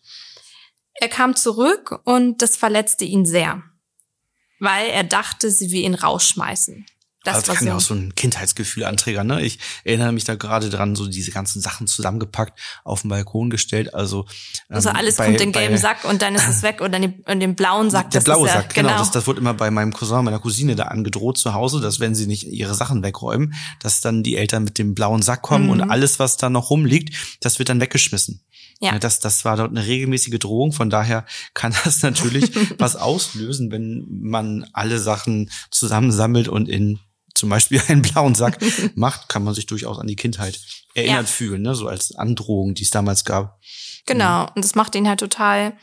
Er 0.95 1.09
kam 1.09 1.37
zurück 1.37 2.01
und 2.05 2.43
das 2.43 2.57
verletzte 2.57 3.05
ihn 3.05 3.25
sehr, 3.25 3.63
weil 4.59 4.89
er 4.91 5.05
dachte, 5.05 5.51
sie 5.51 5.71
will 5.71 5.83
ihn 5.83 5.95
rausschmeißen. 5.95 6.87
Das, 7.25 7.37
also 7.37 7.47
das 7.49 7.59
kann 7.59 7.67
ja 7.67 7.75
auch 7.75 7.81
so 7.81 7.95
ein 7.95 8.15
Kindheitsgefühl 8.15 8.85
anträgern. 8.85 9.27
Ne? 9.27 9.43
Ich 9.43 9.59
erinnere 9.83 10.13
mich 10.13 10.25
da 10.25 10.37
gerade 10.37 10.71
dran, 10.71 10.95
so 10.95 11.09
diese 11.09 11.33
ganzen 11.33 11.61
Sachen 11.61 11.89
zusammengepackt, 11.89 12.59
auf 12.85 13.03
den 13.03 13.09
Balkon 13.09 13.51
gestellt. 13.51 13.93
Also, 13.93 14.25
ähm, 14.71 14.77
also 14.77 14.91
alles 14.91 15.17
bei, 15.17 15.25
kommt 15.25 15.41
in 15.41 15.49
den 15.49 15.53
gelben 15.53 15.77
Sack 15.79 16.05
und 16.05 16.23
dann 16.23 16.37
ist 16.37 16.49
es 16.49 16.63
weg 16.63 16.81
und 16.81 16.93
dann 16.93 17.03
den, 17.03 17.15
und 17.27 17.41
den 17.41 17.57
blauen 17.57 17.91
Sack. 17.91 18.11
Der 18.13 18.21
blaue 18.21 18.47
Sack, 18.47 18.77
ja, 18.77 18.83
genau. 18.83 18.89
genau. 18.91 19.01
Das, 19.01 19.11
das 19.11 19.27
wurde 19.27 19.41
immer 19.41 19.53
bei 19.53 19.71
meinem 19.71 19.93
Cousin, 19.93 20.25
meiner 20.25 20.39
Cousine 20.39 20.77
da 20.77 20.85
angedroht 20.85 21.39
zu 21.39 21.55
Hause, 21.55 21.81
dass 21.81 21.99
wenn 21.99 22.15
sie 22.15 22.29
nicht 22.29 22.45
ihre 22.45 22.75
Sachen 22.75 23.03
wegräumen, 23.03 23.55
dass 23.81 24.01
dann 24.01 24.23
die 24.23 24.37
Eltern 24.37 24.63
mit 24.63 24.79
dem 24.79 24.95
blauen 24.95 25.23
Sack 25.23 25.43
kommen 25.43 25.65
mhm. 25.65 25.71
und 25.71 25.83
alles, 25.83 26.21
was 26.21 26.37
da 26.37 26.49
noch 26.51 26.71
rumliegt, 26.71 27.15
das 27.41 27.59
wird 27.59 27.69
dann 27.69 27.81
weggeschmissen. 27.81 28.43
Ja. 28.81 28.93
Ne, 28.93 29.01
das, 29.01 29.19
das 29.19 29.45
war 29.45 29.57
dort 29.57 29.71
eine 29.71 29.87
regelmäßige 29.87 30.39
Drohung. 30.39 30.73
Von 30.73 30.89
daher 30.89 31.27
kann 31.53 31.75
das 31.85 32.03
natürlich 32.03 32.53
was 32.79 32.97
auslösen, 32.97 33.71
wenn 33.73 34.07
man 34.09 34.69
alle 34.73 34.99
Sachen 34.99 35.51
zusammensammelt 35.71 36.49
und 36.49 36.69
in 36.69 37.01
zum 37.39 37.49
Beispiel 37.49 37.81
einen 37.89 38.03
blauen 38.03 38.35
Sack 38.35 38.59
macht, 38.95 39.29
kann 39.29 39.45
man 39.45 39.55
sich 39.55 39.67
durchaus 39.67 39.99
an 39.99 40.07
die 40.07 40.17
Kindheit 40.17 40.61
erinnert 40.95 41.23
ja. 41.23 41.25
fühlen, 41.27 41.63
ne? 41.63 41.75
so 41.75 41.89
als 41.89 42.15
Androhung, 42.15 42.75
die 42.75 42.83
es 42.83 42.91
damals 42.91 43.25
gab. 43.25 43.61
Genau, 44.07 44.43
mhm. 44.43 44.49
und 44.57 44.65
das 44.65 44.75
macht 44.75 44.95
ihn 44.95 45.09
halt 45.09 45.21
total 45.21 45.77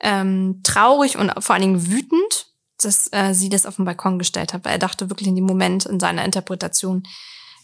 ähm, 0.00 0.60
traurig 0.64 1.16
und 1.16 1.32
vor 1.38 1.54
allen 1.54 1.62
Dingen 1.62 1.90
wütend, 1.90 2.46
dass 2.78 3.08
äh, 3.12 3.32
sie 3.34 3.48
das 3.48 3.66
auf 3.66 3.76
den 3.76 3.84
Balkon 3.84 4.18
gestellt 4.18 4.52
hat, 4.52 4.64
weil 4.64 4.72
er 4.72 4.78
dachte 4.78 5.10
wirklich 5.10 5.28
in 5.28 5.36
dem 5.36 5.44
Moment 5.44 5.86
in 5.86 6.00
seiner 6.00 6.24
Interpretation, 6.24 7.04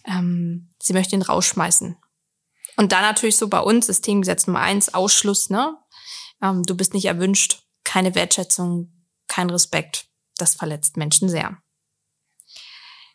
ähm, 0.06 0.70
sie 0.80 0.92
möchte 0.92 1.16
ihn 1.16 1.23
rausschmeißen. 1.23 1.97
Und 2.76 2.92
dann 2.92 3.02
natürlich 3.02 3.37
so 3.37 3.49
bei 3.49 3.61
uns 3.61 3.87
Systemgesetz 3.87 4.47
Nummer 4.47 4.61
eins, 4.61 4.94
Ausschluss, 4.94 5.50
ne? 5.50 5.76
Ähm, 6.42 6.62
du 6.62 6.75
bist 6.76 6.94
nicht 6.94 7.04
erwünscht, 7.04 7.64
keine 7.85 8.14
Wertschätzung, 8.14 8.92
kein 9.26 9.50
Respekt. 9.50 10.06
Das 10.37 10.54
verletzt 10.54 10.97
Menschen 10.97 11.28
sehr. 11.28 11.59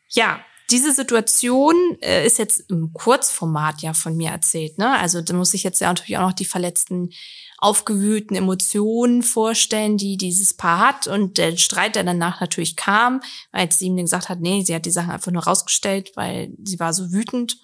Ja, 0.09 0.39
diese 0.71 0.91
Situation 0.93 1.75
äh, 2.01 2.25
ist 2.25 2.39
jetzt 2.39 2.69
im 2.71 2.91
Kurzformat 2.93 3.81
ja 3.81 3.93
von 3.93 4.17
mir 4.17 4.31
erzählt. 4.31 4.77
Ne? 4.77 4.97
Also 4.97 5.21
da 5.21 5.33
muss 5.33 5.53
ich 5.53 5.63
jetzt 5.63 5.79
ja 5.79 5.87
natürlich 5.87 6.17
auch 6.17 6.27
noch 6.27 6.33
die 6.33 6.45
verletzten, 6.45 7.09
aufgewühlten 7.57 8.35
Emotionen 8.35 9.23
vorstellen, 9.23 9.97
die 9.97 10.17
dieses 10.17 10.55
Paar 10.55 10.79
hat 10.79 11.07
und 11.07 11.37
der 11.37 11.55
Streit, 11.57 11.95
der 11.95 12.03
danach 12.03 12.41
natürlich 12.41 12.75
kam, 12.75 13.21
als 13.51 13.79
sie 13.79 13.85
ihm 13.85 13.97
gesagt 13.97 14.29
hat, 14.29 14.41
nee, 14.41 14.63
sie 14.63 14.75
hat 14.75 14.85
die 14.85 14.91
Sachen 14.91 15.11
einfach 15.11 15.31
nur 15.31 15.43
rausgestellt, 15.43 16.11
weil 16.15 16.51
sie 16.63 16.79
war 16.79 16.93
so 16.93 17.11
wütend. 17.11 17.57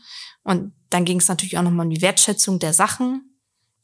Und 0.43 0.73
dann 0.89 1.05
ging 1.05 1.19
es 1.19 1.27
natürlich 1.27 1.57
auch 1.57 1.63
nochmal 1.63 1.85
um 1.85 1.91
die 1.91 2.01
Wertschätzung 2.01 2.57
der 2.59 2.73
Sachen. 2.73 3.30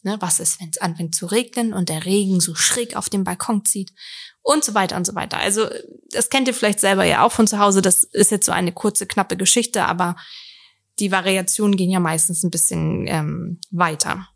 Ne, 0.04 0.18
was 0.20 0.39
ist, 0.39 0.62
wenn 0.62 0.70
es 0.70 0.77
anfängt 0.77 1.16
zu 1.16 1.25
regnen 1.25 1.74
und 1.74 1.89
der 1.89 2.06
Regen 2.06 2.39
so 2.39 2.54
schräg 2.54 2.96
auf 2.96 3.10
den 3.10 3.24
Balkon 3.24 3.66
zieht 3.66 3.94
und 4.42 4.63
so 4.63 4.74
weiter 4.74 4.96
und 4.96 5.06
so 5.06 5.16
weiter. 5.16 5.38
Also 5.38 5.68
das 6.12 6.30
kennt 6.30 6.48
ihr 6.48 6.54
vielleicht 6.54 6.80
selber 6.80 7.04
ja 7.04 7.25
auch 7.25 7.32
von 7.32 7.48
zu 7.48 7.60
Hause. 7.60 7.82
Das 7.82 8.04
ist 8.04 8.32
jetzt 8.32 8.46
so 8.46 8.51
eine 8.51 8.72
kurze, 8.72 9.08
knappe 9.08 9.36
Geschichte, 9.36 9.86
aber 9.86 10.16
die 11.00 11.12
Variationen 11.12 11.75
gehen 11.75 11.89
ja 11.89 12.00
meistens 12.00 12.44
ein 12.44 12.51
bisschen 12.51 13.06
ähm, 13.08 13.60
weiter. 13.72 14.27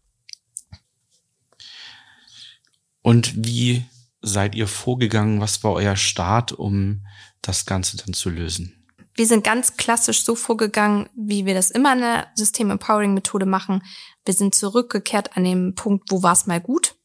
Und 3.02 3.46
wie 3.46 3.86
seid 4.22 4.56
ihr 4.56 4.68
vorgegangen? 4.68 5.42
Was 5.42 5.64
war 5.64 5.74
euer 5.74 5.96
Start, 5.96 6.52
um 6.52 7.06
das 7.42 7.66
Ganze 7.66 7.98
dann 7.98 8.14
zu 8.14 8.30
lösen? 8.30 8.81
Wir 9.16 9.28
sind 9.28 9.44
ganz 9.44 9.78
klassisch 9.78 10.24
so 10.24 10.36
vorgegangen, 10.36 11.10
wie 11.16 11.46
wir 11.46 11.54
das 11.54 11.72
immer 11.72 11.94
in 11.94 12.00
der 12.00 12.28
System 12.36 12.72
Empowering 12.72 13.14
Methode 13.14 13.46
machen. 13.46 13.84
Wir 14.26 14.34
sind 14.34 14.56
zurückgekehrt 14.56 15.36
an 15.36 15.44
dem 15.44 15.76
Punkt, 15.76 16.12
wo 16.12 16.24
war 16.24 16.34
es 16.34 16.48
mal 16.48 16.62
gut 16.62 16.96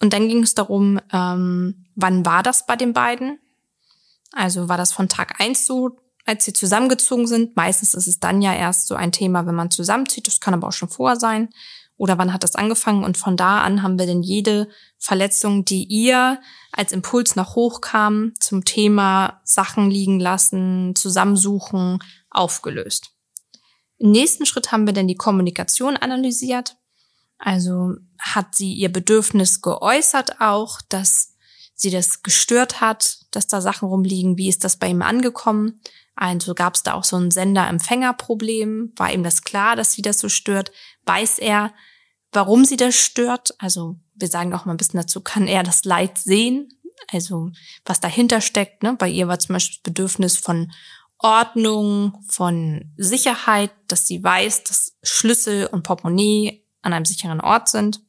und 0.00 0.12
dann 0.12 0.28
ging 0.28 0.42
es 0.42 0.54
darum, 0.54 1.00
ähm, 1.12 1.86
wann 1.94 2.26
war 2.26 2.42
das 2.42 2.66
bei 2.66 2.76
den 2.76 2.92
beiden? 2.92 3.38
Also 4.32 4.68
war 4.68 4.76
das 4.76 4.92
von 4.92 5.08
Tag 5.08 5.40
eins 5.40 5.66
so, 5.66 5.96
als 6.24 6.44
sie 6.44 6.52
zusammengezogen 6.52 7.26
sind? 7.26 7.56
Meistens 7.56 7.94
ist 7.94 8.06
es 8.06 8.20
dann 8.20 8.42
ja 8.42 8.52
erst 8.52 8.88
so 8.88 8.94
ein 8.94 9.12
Thema, 9.12 9.46
wenn 9.46 9.54
man 9.54 9.70
zusammenzieht. 9.70 10.26
Das 10.26 10.40
kann 10.40 10.54
aber 10.54 10.68
auch 10.68 10.72
schon 10.72 10.88
vorher 10.88 11.18
sein. 11.18 11.48
Oder 11.96 12.18
wann 12.18 12.32
hat 12.32 12.42
das 12.42 12.54
angefangen? 12.54 13.04
Und 13.04 13.16
von 13.16 13.36
da 13.36 13.62
an 13.62 13.82
haben 13.82 13.98
wir 13.98 14.06
denn 14.06 14.22
jede 14.22 14.68
Verletzung, 14.98 15.64
die 15.64 15.84
ihr 15.84 16.40
als 16.72 16.92
Impuls 16.92 17.36
noch 17.36 17.54
hochkam, 17.54 18.34
zum 18.38 18.64
Thema 18.64 19.40
Sachen 19.44 19.90
liegen 19.90 20.20
lassen, 20.20 20.94
zusammensuchen, 20.94 22.00
aufgelöst. 22.30 23.12
Im 23.98 24.10
nächsten 24.10 24.44
Schritt 24.44 24.72
haben 24.72 24.86
wir 24.86 24.92
dann 24.92 25.08
die 25.08 25.16
Kommunikation 25.16 25.96
analysiert. 25.96 26.76
Also 27.38 27.94
hat 28.18 28.54
sie 28.54 28.74
ihr 28.74 28.92
Bedürfnis 28.92 29.62
geäußert 29.62 30.40
auch, 30.40 30.80
dass 30.88 31.34
sie 31.74 31.90
das 31.90 32.22
gestört 32.22 32.80
hat, 32.80 33.20
dass 33.30 33.46
da 33.46 33.60
Sachen 33.60 33.88
rumliegen. 33.88 34.36
Wie 34.36 34.48
ist 34.48 34.64
das 34.64 34.76
bei 34.76 34.88
ihm 34.88 35.02
angekommen? 35.02 35.80
Also 36.14 36.54
gab 36.54 36.74
es 36.74 36.82
da 36.82 36.94
auch 36.94 37.04
so 37.04 37.16
ein 37.16 37.30
Sender-Empfänger-Problem. 37.30 38.92
War 38.96 39.12
ihm 39.12 39.22
das 39.22 39.42
klar, 39.42 39.76
dass 39.76 39.92
sie 39.92 40.00
das 40.00 40.18
so 40.18 40.30
stört? 40.30 40.72
Weiß 41.04 41.38
er, 41.38 41.74
warum 42.36 42.64
sie 42.64 42.76
das 42.76 42.94
stört? 42.94 43.54
Also 43.58 43.96
wir 44.14 44.28
sagen 44.28 44.54
auch 44.54 44.66
mal 44.66 44.74
ein 44.74 44.76
bisschen 44.76 45.00
dazu, 45.00 45.20
kann 45.20 45.48
er 45.48 45.62
das 45.62 45.84
Leid 45.84 46.18
sehen? 46.18 46.68
Also 47.10 47.50
was 47.84 47.98
dahinter 47.98 48.40
steckt. 48.40 48.82
Ne? 48.82 48.94
Bei 48.94 49.08
ihr 49.08 49.26
war 49.26 49.38
zum 49.38 49.54
Beispiel 49.54 49.76
das 49.76 49.82
Bedürfnis 49.82 50.36
von 50.36 50.70
Ordnung, 51.18 52.22
von 52.28 52.92
Sicherheit, 52.96 53.70
dass 53.88 54.06
sie 54.06 54.22
weiß, 54.22 54.64
dass 54.64 54.96
Schlüssel 55.02 55.66
und 55.66 55.82
Portemonnaie 55.82 56.62
an 56.82 56.92
einem 56.92 57.06
sicheren 57.06 57.40
Ort 57.40 57.68
sind. 57.68 58.00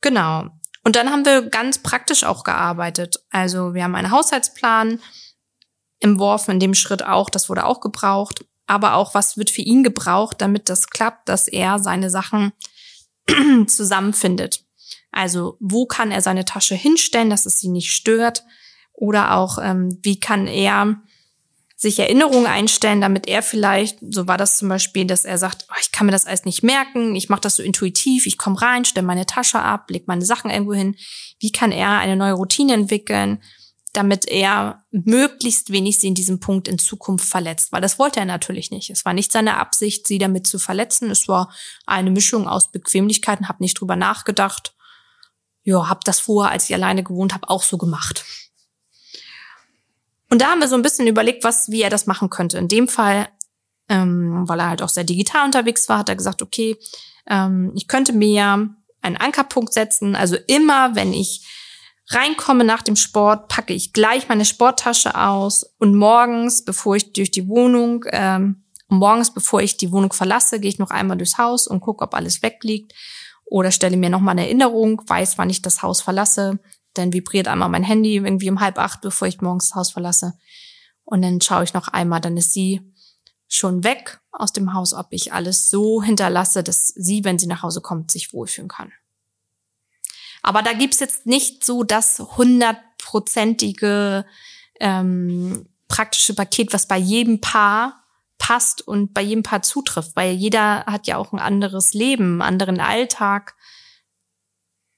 Genau. 0.00 0.48
Und 0.84 0.96
dann 0.96 1.10
haben 1.10 1.24
wir 1.24 1.42
ganz 1.42 1.78
praktisch 1.78 2.24
auch 2.24 2.42
gearbeitet. 2.42 3.24
Also 3.30 3.72
wir 3.72 3.84
haben 3.84 3.94
einen 3.94 4.10
Haushaltsplan 4.10 5.00
entworfen, 6.00 6.52
in 6.52 6.60
dem 6.60 6.74
Schritt 6.74 7.04
auch, 7.04 7.30
das 7.30 7.48
wurde 7.48 7.64
auch 7.64 7.80
gebraucht. 7.80 8.44
Aber 8.66 8.94
auch, 8.94 9.14
was 9.14 9.36
wird 9.36 9.50
für 9.50 9.62
ihn 9.62 9.84
gebraucht, 9.84 10.40
damit 10.40 10.68
das 10.68 10.88
klappt, 10.88 11.28
dass 11.28 11.46
er 11.46 11.78
seine 11.78 12.10
Sachen 12.10 12.52
zusammenfindet. 13.66 14.64
Also 15.10 15.56
wo 15.60 15.86
kann 15.86 16.10
er 16.10 16.22
seine 16.22 16.44
Tasche 16.44 16.74
hinstellen, 16.74 17.30
dass 17.30 17.46
es 17.46 17.58
sie 17.58 17.68
nicht 17.68 17.92
stört? 17.92 18.44
Oder 18.92 19.36
auch, 19.36 19.58
ähm, 19.62 19.98
wie 20.02 20.20
kann 20.20 20.46
er 20.46 21.02
sich 21.82 21.98
Erinnerungen 21.98 22.46
einstellen, 22.46 23.00
damit 23.00 23.26
er 23.26 23.42
vielleicht, 23.42 23.98
so 24.00 24.28
war 24.28 24.38
das 24.38 24.56
zum 24.56 24.68
Beispiel, 24.68 25.04
dass 25.04 25.24
er 25.24 25.36
sagt, 25.36 25.66
oh, 25.68 25.74
ich 25.80 25.90
kann 25.90 26.06
mir 26.06 26.12
das 26.12 26.26
alles 26.26 26.44
nicht 26.44 26.62
merken, 26.62 27.16
ich 27.16 27.28
mache 27.28 27.40
das 27.40 27.56
so 27.56 27.62
intuitiv, 27.62 28.26
ich 28.26 28.38
komme 28.38 28.62
rein, 28.62 28.84
stelle 28.84 29.06
meine 29.06 29.26
Tasche 29.26 29.58
ab, 29.58 29.90
leg 29.90 30.06
meine 30.06 30.24
Sachen 30.24 30.50
irgendwo 30.50 30.74
hin. 30.74 30.94
Wie 31.40 31.50
kann 31.50 31.72
er 31.72 31.98
eine 31.98 32.14
neue 32.14 32.34
Routine 32.34 32.74
entwickeln, 32.74 33.42
damit 33.92 34.26
er 34.26 34.84
möglichst 34.90 35.70
wenig 35.70 35.98
sie 35.98 36.08
in 36.08 36.14
diesem 36.14 36.40
Punkt 36.40 36.66
in 36.66 36.78
Zukunft 36.78 37.28
verletzt? 37.28 37.72
Weil 37.72 37.82
das 37.82 37.98
wollte 37.98 38.20
er 38.20 38.26
natürlich 38.26 38.70
nicht. 38.70 38.90
Es 38.90 39.04
war 39.04 39.12
nicht 39.12 39.32
seine 39.32 39.58
Absicht, 39.58 40.06
sie 40.06 40.18
damit 40.18 40.46
zu 40.46 40.58
verletzen. 40.58 41.10
Es 41.10 41.28
war 41.28 41.52
eine 41.86 42.10
Mischung 42.10 42.48
aus 42.48 42.72
Bequemlichkeiten, 42.72 43.48
habe 43.48 43.62
nicht 43.62 43.78
drüber 43.78 43.96
nachgedacht. 43.96 44.74
Ja, 45.64 45.88
habe 45.88 46.00
das 46.04 46.20
vorher, 46.20 46.52
als 46.52 46.68
ich 46.68 46.74
alleine 46.74 47.04
gewohnt 47.04 47.34
habe, 47.34 47.48
auch 47.48 47.62
so 47.62 47.78
gemacht. 47.78 48.24
Und 50.30 50.40
da 50.40 50.46
haben 50.46 50.60
wir 50.60 50.68
so 50.68 50.76
ein 50.76 50.82
bisschen 50.82 51.06
überlegt, 51.06 51.44
was, 51.44 51.68
wie 51.68 51.82
er 51.82 51.90
das 51.90 52.06
machen 52.06 52.30
könnte. 52.30 52.56
In 52.56 52.68
dem 52.68 52.88
Fall, 52.88 53.28
ähm, 53.90 54.48
weil 54.48 54.60
er 54.60 54.70
halt 54.70 54.80
auch 54.80 54.88
sehr 54.88 55.04
digital 55.04 55.44
unterwegs 55.44 55.90
war, 55.90 55.98
hat 55.98 56.08
er 56.08 56.16
gesagt, 56.16 56.40
okay, 56.40 56.78
ähm, 57.26 57.70
ich 57.76 57.86
könnte 57.86 58.14
mir 58.14 58.74
einen 59.02 59.16
Ankerpunkt 59.18 59.74
setzen. 59.74 60.16
Also 60.16 60.36
immer, 60.46 60.94
wenn 60.94 61.12
ich 61.12 61.46
reinkomme 62.14 62.64
nach 62.64 62.82
dem 62.82 62.96
Sport, 62.96 63.48
packe 63.48 63.72
ich 63.72 63.92
gleich 63.92 64.28
meine 64.28 64.44
Sporttasche 64.44 65.14
aus 65.18 65.64
und 65.78 65.94
morgens, 65.94 66.64
bevor 66.64 66.96
ich 66.96 67.12
durch 67.12 67.30
die 67.30 67.48
Wohnung, 67.48 68.04
ähm, 68.10 68.64
morgens, 68.88 69.32
bevor 69.32 69.60
ich 69.60 69.76
die 69.76 69.92
Wohnung 69.92 70.12
verlasse, 70.12 70.60
gehe 70.60 70.70
ich 70.70 70.78
noch 70.78 70.90
einmal 70.90 71.16
durchs 71.16 71.38
Haus 71.38 71.66
und 71.66 71.80
gucke, 71.80 72.04
ob 72.04 72.14
alles 72.14 72.42
wegliegt 72.42 72.94
oder 73.44 73.70
stelle 73.70 73.96
mir 73.96 74.10
nochmal 74.10 74.32
eine 74.32 74.46
Erinnerung, 74.46 75.02
weiß, 75.06 75.38
wann 75.38 75.50
ich 75.50 75.62
das 75.62 75.82
Haus 75.82 76.00
verlasse, 76.00 76.58
dann 76.94 77.12
vibriert 77.12 77.48
einmal 77.48 77.68
mein 77.68 77.84
Handy 77.84 78.16
irgendwie 78.16 78.50
um 78.50 78.60
halb 78.60 78.78
acht, 78.78 79.00
bevor 79.00 79.28
ich 79.28 79.40
morgens 79.40 79.68
das 79.68 79.76
Haus 79.76 79.90
verlasse. 79.92 80.34
Und 81.04 81.22
dann 81.22 81.40
schaue 81.40 81.64
ich 81.64 81.74
noch 81.74 81.88
einmal, 81.88 82.20
dann 82.20 82.36
ist 82.36 82.52
sie 82.52 82.80
schon 83.48 83.84
weg 83.84 84.20
aus 84.30 84.52
dem 84.52 84.72
Haus, 84.72 84.94
ob 84.94 85.08
ich 85.10 85.32
alles 85.32 85.68
so 85.68 86.02
hinterlasse, 86.02 86.62
dass 86.62 86.88
sie, 86.88 87.24
wenn 87.24 87.38
sie 87.38 87.46
nach 87.46 87.62
Hause 87.62 87.82
kommt, 87.82 88.10
sich 88.10 88.32
wohlfühlen 88.32 88.68
kann. 88.68 88.92
Aber 90.42 90.62
da 90.62 90.72
gibt's 90.72 91.00
jetzt 91.00 91.26
nicht 91.26 91.64
so 91.64 91.84
das 91.84 92.18
hundertprozentige 92.18 94.26
ähm, 94.80 95.68
praktische 95.88 96.34
Paket, 96.34 96.72
was 96.72 96.86
bei 96.86 96.98
jedem 96.98 97.40
Paar 97.40 98.04
passt 98.38 98.86
und 98.86 99.14
bei 99.14 99.22
jedem 99.22 99.44
Paar 99.44 99.62
zutrifft, 99.62 100.16
weil 100.16 100.34
jeder 100.34 100.84
hat 100.86 101.06
ja 101.06 101.16
auch 101.16 101.32
ein 101.32 101.38
anderes 101.38 101.94
Leben, 101.94 102.42
einen 102.42 102.42
anderen 102.42 102.80
Alltag 102.80 103.54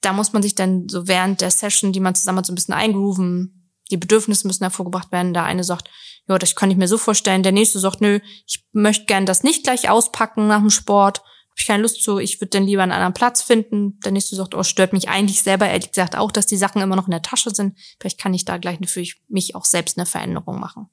da 0.05 0.13
muss 0.13 0.33
man 0.33 0.43
sich 0.43 0.53
dann 0.53 0.87
so 0.87 1.07
während 1.07 1.41
der 1.41 1.49
Session, 1.49 1.91
die 1.91 1.99
man 1.99 2.13
zusammen 2.13 2.37
hat, 2.37 2.45
so 2.45 2.53
ein 2.53 2.55
bisschen 2.55 2.75
eingrooven. 2.75 3.71
Die 3.89 3.97
Bedürfnisse 3.97 4.45
müssen 4.45 4.63
hervorgebracht 4.63 5.11
werden. 5.11 5.33
Der 5.33 5.43
eine 5.43 5.63
sagt, 5.63 5.89
ja, 6.27 6.37
das 6.37 6.55
kann 6.55 6.69
ich 6.69 6.77
mir 6.77 6.87
so 6.87 6.97
vorstellen. 6.97 7.43
Der 7.43 7.51
nächste 7.51 7.79
sagt, 7.79 8.01
nö, 8.01 8.19
ich 8.45 8.63
möchte 8.71 9.05
gern 9.05 9.25
das 9.25 9.43
nicht 9.43 9.63
gleich 9.63 9.89
auspacken 9.89 10.47
nach 10.47 10.59
dem 10.59 10.69
Sport. 10.69 11.21
Habe 11.55 11.61
ich 11.61 11.67
keine 11.67 11.83
Lust 11.83 12.03
zu, 12.03 12.19
ich 12.19 12.41
würde 12.41 12.49
dann 12.49 12.65
lieber 12.65 12.83
einen 12.83 12.91
anderen 12.91 13.13
Platz 13.13 13.41
finden. 13.41 13.97
Der 14.01 14.11
nächste 14.11 14.35
sagt, 14.35 14.53
oh, 14.53 14.63
stört 14.63 14.91
mich 14.91 15.07
eigentlich 15.07 15.41
selber 15.41 15.69
ehrlich 15.69 15.91
gesagt 15.91 16.17
auch, 16.17 16.33
dass 16.33 16.47
die 16.47 16.57
Sachen 16.57 16.81
immer 16.81 16.97
noch 16.97 17.07
in 17.07 17.11
der 17.11 17.21
Tasche 17.21 17.55
sind. 17.55 17.77
Vielleicht 17.97 18.19
kann 18.19 18.33
ich 18.33 18.43
da 18.43 18.57
gleich 18.57 18.77
für 18.85 19.05
mich 19.29 19.55
auch 19.55 19.63
selbst 19.63 19.97
eine 19.97 20.05
Veränderung 20.05 20.59
machen. 20.59 20.87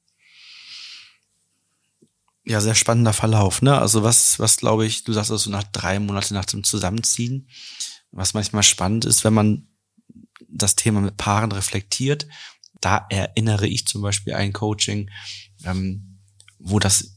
Ja, 2.45 2.61
sehr 2.61 2.77
spannender 2.77 3.13
Verlauf, 3.13 3.61
ne? 3.61 3.77
Also 3.77 4.05
was, 4.05 4.39
was 4.39 4.57
glaube 4.57 4.87
ich, 4.87 5.03
du 5.03 5.13
sagst 5.13 5.33
also 5.33 5.51
nach 5.51 5.65
drei 5.65 5.99
Monaten 5.99 6.35
nach 6.35 6.45
dem 6.45 6.63
Zusammenziehen, 6.63 7.49
was 8.13 8.35
manchmal 8.35 8.63
spannend 8.63 9.05
ist, 9.05 9.25
wenn 9.25 9.35
man 9.35 9.69
das 10.49 10.77
Thema 10.77 11.01
mit 11.01 11.17
Paaren 11.17 11.51
reflektiert, 11.51 12.29
da 12.81 13.07
erinnere 13.11 13.67
ich 13.67 13.87
zum 13.87 14.03
Beispiel 14.03 14.35
ein 14.35 14.53
Coaching, 14.53 15.11
ähm, 15.65 16.21
wo 16.59 16.79
das 16.79 17.12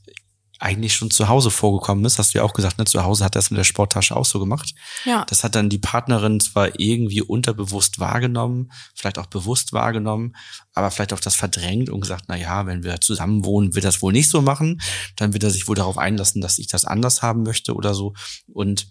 eigentlich 0.60 0.94
schon 0.94 1.12
zu 1.12 1.28
Hause 1.28 1.52
vorgekommen 1.52 2.06
ist, 2.06 2.18
hast 2.18 2.34
du 2.34 2.38
ja 2.38 2.44
auch 2.44 2.54
gesagt, 2.54 2.78
ne, 2.78 2.86
zu 2.86 3.04
Hause 3.04 3.26
hat 3.26 3.36
er 3.36 3.40
es 3.40 3.52
mit 3.52 3.58
der 3.58 3.64
Sporttasche 3.66 4.16
auch 4.16 4.26
so 4.26 4.40
gemacht. 4.40 4.74
Ja. 5.04 5.26
Das 5.30 5.44
hat 5.44 5.56
dann 5.56 5.70
die 5.70 5.78
Partnerin 5.78 6.40
zwar 6.40 6.80
irgendwie 6.80 7.22
unterbewusst 7.22 8.00
wahrgenommen, 8.00 8.72
vielleicht 8.94 9.20
auch 9.20 9.26
bewusst 9.26 9.74
wahrgenommen, 9.74 10.36
aber 10.74 10.92
vielleicht 10.92 11.14
auch 11.14 11.20
das 11.20 11.36
verdrängt 11.36 11.90
und 11.90 12.02
gesagt, 12.02 12.26
na 12.28 12.36
ja, 12.36 12.66
wenn 12.66 12.84
wir 12.84 13.02
zusammen 13.02 13.44
wohnen, 13.44 13.76
wird 13.76 13.86
das 13.86 14.02
wohl 14.02 14.14
nicht 14.14 14.30
so 14.30 14.42
machen, 14.42 14.82
dann 15.16 15.34
wird 15.34 15.44
er 15.44 15.52
sich 15.52 15.68
wohl 15.68 15.76
darauf 15.76 15.98
einlassen, 15.98 16.42
dass 16.42 16.58
ich 16.58 16.68
das 16.68 16.86
anders 16.86 17.22
haben 17.22 17.44
möchte 17.44 17.76
oder 17.76 17.94
so 17.94 18.14
und 18.48 18.88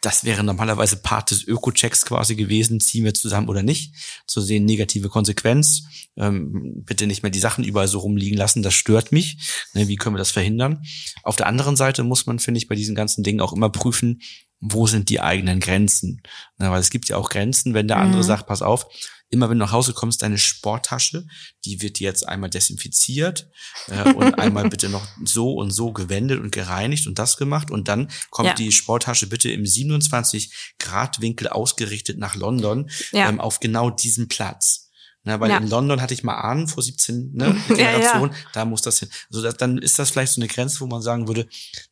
das 0.00 0.24
wäre 0.24 0.42
normalerweise 0.42 0.96
Part 0.96 1.30
des 1.30 1.46
Öko-Checks 1.46 2.06
quasi 2.06 2.34
gewesen, 2.34 2.80
ziehen 2.80 3.04
wir 3.04 3.14
zusammen 3.14 3.48
oder 3.48 3.62
nicht, 3.62 3.94
zu 4.26 4.40
sehen, 4.40 4.64
negative 4.64 5.08
Konsequenz, 5.08 5.82
ähm, 6.16 6.82
bitte 6.86 7.06
nicht 7.06 7.22
mehr 7.22 7.30
die 7.30 7.38
Sachen 7.38 7.64
überall 7.64 7.88
so 7.88 7.98
rumliegen 7.98 8.38
lassen, 8.38 8.62
das 8.62 8.74
stört 8.74 9.12
mich, 9.12 9.66
ne, 9.74 9.88
wie 9.88 9.96
können 9.96 10.14
wir 10.14 10.18
das 10.20 10.30
verhindern? 10.30 10.82
Auf 11.22 11.36
der 11.36 11.46
anderen 11.46 11.76
Seite 11.76 12.02
muss 12.02 12.26
man, 12.26 12.38
finde 12.38 12.58
ich, 12.58 12.68
bei 12.68 12.74
diesen 12.74 12.94
ganzen 12.94 13.22
Dingen 13.22 13.40
auch 13.40 13.52
immer 13.52 13.70
prüfen, 13.70 14.20
wo 14.60 14.86
sind 14.86 15.08
die 15.08 15.20
eigenen 15.20 15.60
Grenzen? 15.60 16.22
Na, 16.58 16.70
weil 16.70 16.80
es 16.80 16.90
gibt 16.90 17.08
ja 17.08 17.16
auch 17.16 17.30
Grenzen, 17.30 17.74
wenn 17.74 17.88
der 17.88 17.96
andere 17.96 18.22
mhm. 18.22 18.26
sagt, 18.26 18.46
pass 18.46 18.62
auf, 18.62 18.86
immer 19.30 19.48
wenn 19.48 19.58
du 19.58 19.64
nach 19.64 19.72
Hause 19.72 19.94
kommst, 19.94 20.22
deine 20.22 20.38
Sporttasche, 20.38 21.26
die 21.64 21.80
wird 21.80 22.00
jetzt 22.00 22.28
einmal 22.28 22.50
desinfiziert 22.50 23.48
äh, 23.88 24.12
und 24.12 24.34
einmal 24.38 24.68
bitte 24.68 24.88
noch 24.88 25.06
so 25.24 25.54
und 25.54 25.70
so 25.70 25.92
gewendet 25.92 26.40
und 26.40 26.50
gereinigt 26.52 27.06
und 27.06 27.18
das 27.18 27.36
gemacht 27.36 27.70
und 27.70 27.88
dann 27.88 28.10
kommt 28.30 28.48
ja. 28.48 28.54
die 28.54 28.72
Sporttasche 28.72 29.28
bitte 29.28 29.50
im 29.50 29.64
27 29.64 30.74
Grad 30.78 31.20
Winkel 31.20 31.48
ausgerichtet 31.48 32.18
nach 32.18 32.34
London 32.34 32.90
ja. 33.12 33.28
ähm, 33.28 33.40
auf 33.40 33.60
genau 33.60 33.90
diesen 33.90 34.28
Platz. 34.28 34.88
Ne, 35.22 35.38
weil 35.38 35.50
ja. 35.50 35.58
in 35.58 35.68
London 35.68 36.00
hatte 36.00 36.14
ich 36.14 36.24
mal 36.24 36.36
Ahnen 36.38 36.66
vor 36.66 36.82
17 36.82 37.32
ne, 37.34 37.54
Generation, 37.68 38.30
ja, 38.30 38.36
ja. 38.36 38.44
da 38.54 38.64
muss 38.64 38.80
das 38.80 39.00
hin. 39.00 39.10
Also 39.28 39.42
das, 39.42 39.54
dann 39.58 39.76
ist 39.76 39.98
das 39.98 40.08
vielleicht 40.08 40.32
so 40.32 40.40
eine 40.40 40.48
Grenze, 40.48 40.80
wo 40.80 40.86
man 40.86 41.02
sagen 41.02 41.28
würde, 41.28 41.46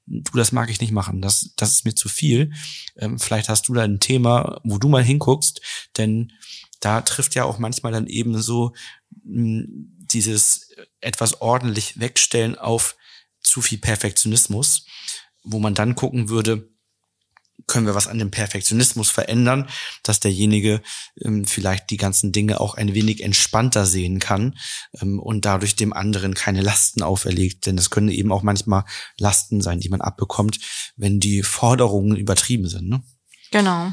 du, 0.06 0.32
das 0.32 0.50
mag 0.50 0.70
ich 0.70 0.80
nicht 0.80 0.92
machen, 0.92 1.20
das, 1.20 1.52
das 1.56 1.72
ist 1.72 1.84
mir 1.84 1.94
zu 1.94 2.08
viel. 2.08 2.54
Ähm, 2.96 3.18
vielleicht 3.18 3.50
hast 3.50 3.68
du 3.68 3.74
da 3.74 3.82
ein 3.82 4.00
Thema, 4.00 4.62
wo 4.64 4.78
du 4.78 4.88
mal 4.88 5.04
hinguckst, 5.04 5.60
denn 5.98 6.32
da 6.80 7.00
trifft 7.00 7.34
ja 7.34 7.44
auch 7.44 7.58
manchmal 7.58 7.92
dann 7.92 8.06
eben 8.06 8.40
so 8.40 8.72
mh, 9.24 9.62
hm, 9.64 9.94
dieses 10.10 10.70
etwas 11.00 11.40
ordentlich 11.40 12.00
wegstellen 12.00 12.56
auf 12.56 12.96
zu 13.42 13.60
viel 13.60 13.78
Perfektionismus, 13.78 14.86
wo 15.44 15.58
man 15.58 15.74
dann 15.74 15.94
gucken 15.94 16.28
würde, 16.28 16.68
können 17.66 17.86
wir 17.86 17.94
was 17.94 18.06
an 18.06 18.18
dem 18.18 18.30
Perfektionismus 18.30 19.10
verändern, 19.10 19.68
dass 20.02 20.20
derjenige 20.20 20.80
ähm, 21.20 21.44
vielleicht 21.44 21.90
die 21.90 21.96
ganzen 21.96 22.32
Dinge 22.32 22.60
auch 22.60 22.74
ein 22.74 22.94
wenig 22.94 23.22
entspannter 23.22 23.84
sehen 23.84 24.20
kann 24.20 24.56
ähm, 25.00 25.18
und 25.18 25.44
dadurch 25.44 25.76
dem 25.76 25.92
anderen 25.92 26.34
keine 26.34 26.62
Lasten 26.62 27.02
auferlegt. 27.02 27.66
Denn 27.66 27.76
es 27.76 27.90
können 27.90 28.08
eben 28.08 28.32
auch 28.32 28.42
manchmal 28.42 28.84
Lasten 29.18 29.60
sein, 29.60 29.80
die 29.80 29.88
man 29.88 30.00
abbekommt, 30.00 30.58
wenn 30.96 31.20
die 31.20 31.42
Forderungen 31.42 32.16
übertrieben 32.16 32.68
sind. 32.68 32.88
Ne? 32.88 33.02
Genau. 33.50 33.92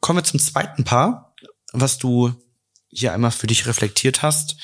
Kommen 0.00 0.18
wir 0.18 0.24
zum 0.24 0.40
zweiten 0.40 0.84
Paar, 0.84 1.34
was 1.72 1.98
du 1.98 2.32
hier 2.88 3.12
einmal 3.12 3.30
für 3.30 3.46
dich 3.46 3.66
reflektiert 3.66 4.22
hast. 4.22 4.56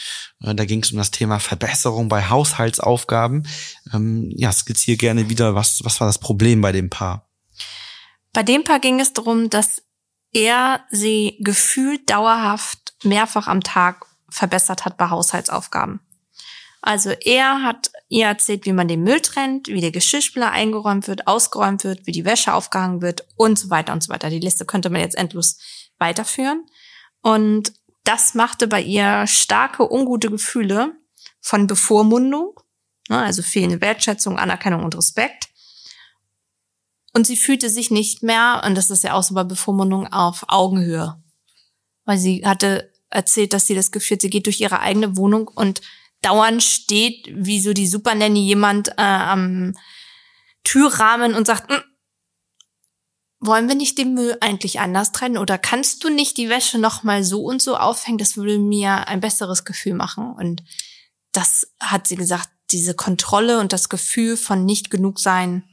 Äh, 0.42 0.55
da 0.55 0.64
ging 0.64 0.83
es 0.83 0.90
um 0.90 0.99
das 0.99 1.11
Thema 1.11 1.38
Verbesserung 1.38 2.09
bei 2.09 2.29
Haushaltsaufgaben. 2.29 3.46
Ähm, 3.92 4.33
ja, 4.37 4.53
skizziere 4.53 4.96
gerne 4.96 5.29
wieder, 5.29 5.55
was, 5.55 5.85
was 5.85 6.01
war 6.01 6.07
das 6.07 6.18
Problem 6.18 6.61
bei 6.61 6.72
dem 6.72 6.90
Paar? 6.90 7.29
Bei 8.33 8.42
dem 8.42 8.64
Paar 8.64 8.81
ging 8.81 9.01
es 9.01 9.12
darum, 9.12 9.49
dass 9.49 9.83
er 10.33 10.85
sie 10.90 11.38
gefühlt 11.40 12.11
dauerhaft 12.11 12.94
mehrfach 13.05 13.46
am 13.46 13.62
Tag 13.62 14.05
verbessert 14.29 14.85
hat 14.85 14.96
bei 14.96 15.09
Haushaltsaufgaben. 15.09 16.01
Also 16.87 17.11
er 17.11 17.64
hat 17.64 17.90
ihr 18.09 18.27
erzählt, 18.27 18.64
wie 18.64 18.72
man 18.72 18.87
den 18.87 19.03
Müll 19.03 19.18
trennt, 19.20 19.66
wie 19.66 19.81
der 19.81 19.90
Geschirrspüler 19.90 20.53
eingeräumt 20.53 21.09
wird, 21.09 21.27
ausgeräumt 21.27 21.83
wird, 21.83 22.07
wie 22.07 22.12
die 22.12 22.25
Wäsche 22.25 22.55
aufgehangen 22.55 23.03
wird 23.03 23.27
und 23.35 23.59
so 23.59 23.70
weiter 23.70 23.92
und 23.92 24.05
so 24.05 24.12
weiter. 24.12 24.31
Die 24.31 24.38
Liste 24.38 24.64
könnte 24.64 24.88
man 24.88 25.01
jetzt 25.01 25.16
endlos 25.16 25.59
weiterführen. 25.99 26.64
Und 27.22 27.72
das 28.05 28.35
machte 28.35 28.68
bei 28.68 28.81
ihr 28.81 29.27
starke 29.27 29.92
ungute 29.92 30.31
Gefühle 30.31 30.94
von 31.40 31.66
Bevormundung, 31.66 32.55
ne, 33.09 33.18
also 33.18 33.42
fehlende 33.42 33.81
Wertschätzung, 33.81 34.38
Anerkennung 34.38 34.85
und 34.85 34.96
Respekt. 34.96 35.49
Und 37.14 37.27
sie 37.27 37.37
fühlte 37.37 37.68
sich 37.68 37.90
nicht 37.90 38.22
mehr, 38.22 38.62
und 38.64 38.77
das 38.77 38.90
ist 38.90 39.03
ja 39.03 39.14
auch 39.14 39.25
so 39.25 39.35
bei 39.35 39.42
Bevormundung, 39.42 40.07
auf 40.12 40.44
Augenhöhe. 40.46 41.20
Weil 42.05 42.18
sie 42.18 42.46
hatte 42.46 42.92
erzählt, 43.11 43.55
dass 43.55 43.66
sie 43.66 43.75
das 43.75 43.90
Gefühl 43.90 44.20
sie 44.20 44.31
geht 44.31 44.46
durch 44.46 44.61
ihre 44.61 44.79
eigene 44.79 45.16
Wohnung 45.16 45.49
und 45.49 45.81
dauernd 46.22 46.62
steht, 46.62 47.29
wie 47.33 47.61
so 47.61 47.72
die 47.72 47.87
Supernanny 47.87 48.40
jemand 48.40 48.88
äh, 48.88 49.02
am 49.02 49.74
Türrahmen 50.64 51.35
und 51.35 51.46
sagt, 51.46 51.70
hm, 51.70 51.83
wollen 53.38 53.68
wir 53.68 53.74
nicht 53.74 53.98
den 53.98 54.14
Müll 54.14 54.37
eigentlich 54.40 54.81
anders 54.81 55.12
trennen 55.12 55.38
oder 55.38 55.59
kannst 55.59 56.02
du 56.02 56.09
nicht 56.09 56.37
die 56.37 56.48
Wäsche 56.48 56.79
noch 56.79 57.02
mal 57.02 57.22
so 57.22 57.42
und 57.42 57.62
so 57.62 57.76
aufhängen? 57.76 58.18
Das 58.18 58.37
würde 58.37 58.59
mir 58.59 59.09
ein 59.09 59.20
besseres 59.20 59.64
Gefühl 59.64 59.94
machen. 59.94 60.33
Und 60.33 60.64
das 61.33 61.72
hat 61.81 62.07
sie 62.07 62.16
gesagt, 62.16 62.48
diese 62.70 62.94
Kontrolle 62.94 63.61
und 63.61 63.72
das 63.72 63.88
Gefühl 63.88 64.37
von 64.37 64.64
nicht 64.64 64.90
genug 64.90 65.20
sein 65.20 65.64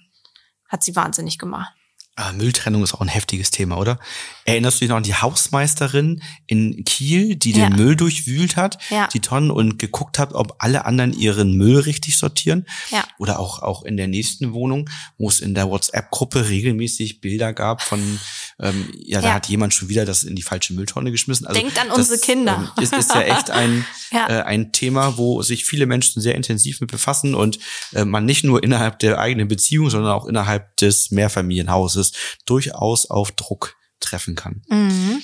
hat 0.68 0.84
sie 0.84 0.96
wahnsinnig 0.96 1.40
gemacht. 1.40 1.74
Ah, 2.16 2.32
Mülltrennung 2.32 2.84
ist 2.84 2.94
auch 2.94 3.02
ein 3.02 3.08
heftiges 3.08 3.50
Thema, 3.50 3.78
oder? 3.78 3.98
Erinnerst 4.46 4.78
du 4.78 4.80
dich 4.82 4.90
noch 4.90 4.98
an 4.98 5.04
die 5.04 5.16
Hausmeisterin 5.16 6.22
in 6.46 6.86
Kiel, 6.86 7.36
die 7.36 7.54
den 7.54 7.64
ja. 7.64 7.70
Müll 7.72 7.96
durchwühlt 7.96 8.56
hat, 8.56 8.78
ja. 8.92 9.08
die 9.08 9.20
Tonnen 9.20 9.50
und 9.50 9.80
geguckt 9.80 10.20
hat, 10.20 10.34
ob 10.34 10.56
alle 10.60 10.86
anderen 10.86 11.14
ihren 11.14 11.58
Müll 11.58 11.80
richtig 11.80 12.20
sortieren? 12.20 12.68
Ja. 12.92 13.04
Oder 13.18 13.40
auch, 13.40 13.64
auch 13.64 13.82
in 13.82 13.98
der 13.98 14.08
nächsten 14.08 14.54
Wohnung, 14.54 14.92
wo 15.18 15.28
es 15.28 15.40
in 15.40 15.56
der 15.56 15.70
WhatsApp-Gruppe 15.70 16.50
regelmäßig 16.50 17.20
Bilder 17.20 17.52
gab 17.52 17.82
von, 17.82 18.20
ähm, 18.60 18.92
ja, 19.04 19.20
da 19.20 19.30
ja. 19.30 19.34
hat 19.34 19.48
jemand 19.48 19.74
schon 19.74 19.90
wieder 19.90 20.06
das 20.06 20.24
in 20.24 20.36
die 20.36 20.44
falsche 20.44 20.74
Mülltonne 20.74 21.10
geschmissen. 21.10 21.48
Also 21.48 21.60
Denkt 21.60 21.80
an 21.80 21.88
das, 21.88 21.98
unsere 21.98 22.20
Kinder. 22.20 22.72
Ähm, 22.78 22.84
ist, 22.84 22.94
ist 22.94 23.16
ja 23.16 23.22
echt 23.22 23.50
ein. 23.50 23.86
Äh, 24.14 24.44
ein 24.44 24.72
Thema, 24.72 25.18
wo 25.18 25.42
sich 25.42 25.66
viele 25.66 25.88
Menschen 25.88 26.22
sehr 26.22 26.36
intensiv 26.36 26.82
mit 26.82 26.92
befassen 26.92 27.34
und 27.34 27.58
äh, 27.94 28.06
man 28.06 28.26
nicht 28.26 28.44
nur 28.44 28.62
innerhalb 28.62 29.00
der 29.00 29.18
eigenen 29.18 29.48
Beziehung, 29.48 29.90
sondern 29.90 30.12
auch 30.12 30.28
innerhalb 30.28 30.78
des 30.78 31.10
Mehrfamilienhauses 31.10 32.03
Basis 32.04 32.40
durchaus 32.46 33.06
auf 33.10 33.32
Druck 33.32 33.76
treffen 34.00 34.36
kann. 34.36 34.62
Mhm. 34.68 35.22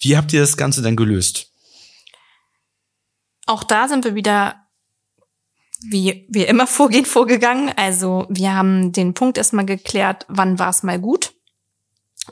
Wie 0.00 0.16
habt 0.16 0.32
ihr 0.32 0.40
das 0.40 0.56
Ganze 0.56 0.82
dann 0.82 0.96
gelöst? 0.96 1.52
Auch 3.46 3.64
da 3.64 3.88
sind 3.88 4.04
wir 4.04 4.14
wieder 4.14 4.56
wie 5.82 6.26
wir 6.28 6.46
immer 6.48 6.66
vorgehen, 6.66 7.06
vorgegangen. 7.06 7.72
Also 7.74 8.26
wir 8.28 8.54
haben 8.54 8.92
den 8.92 9.14
Punkt 9.14 9.38
erstmal 9.38 9.64
geklärt, 9.64 10.26
wann 10.28 10.58
war 10.58 10.68
es 10.68 10.82
mal 10.82 10.98
gut 10.98 11.32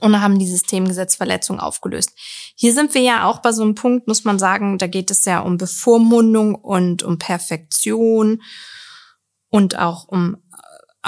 und 0.00 0.20
haben 0.20 0.38
die 0.38 0.46
Systemgesetzverletzung 0.46 1.58
aufgelöst. 1.58 2.12
Hier 2.56 2.74
sind 2.74 2.92
wir 2.92 3.00
ja 3.00 3.24
auch 3.24 3.38
bei 3.38 3.52
so 3.52 3.62
einem 3.62 3.74
Punkt, 3.74 4.06
muss 4.06 4.24
man 4.24 4.38
sagen, 4.38 4.76
da 4.76 4.86
geht 4.86 5.10
es 5.10 5.24
ja 5.24 5.40
um 5.40 5.56
Bevormundung 5.56 6.56
und 6.56 7.02
um 7.02 7.18
Perfektion 7.18 8.42
und 9.48 9.78
auch 9.78 10.06
um 10.08 10.36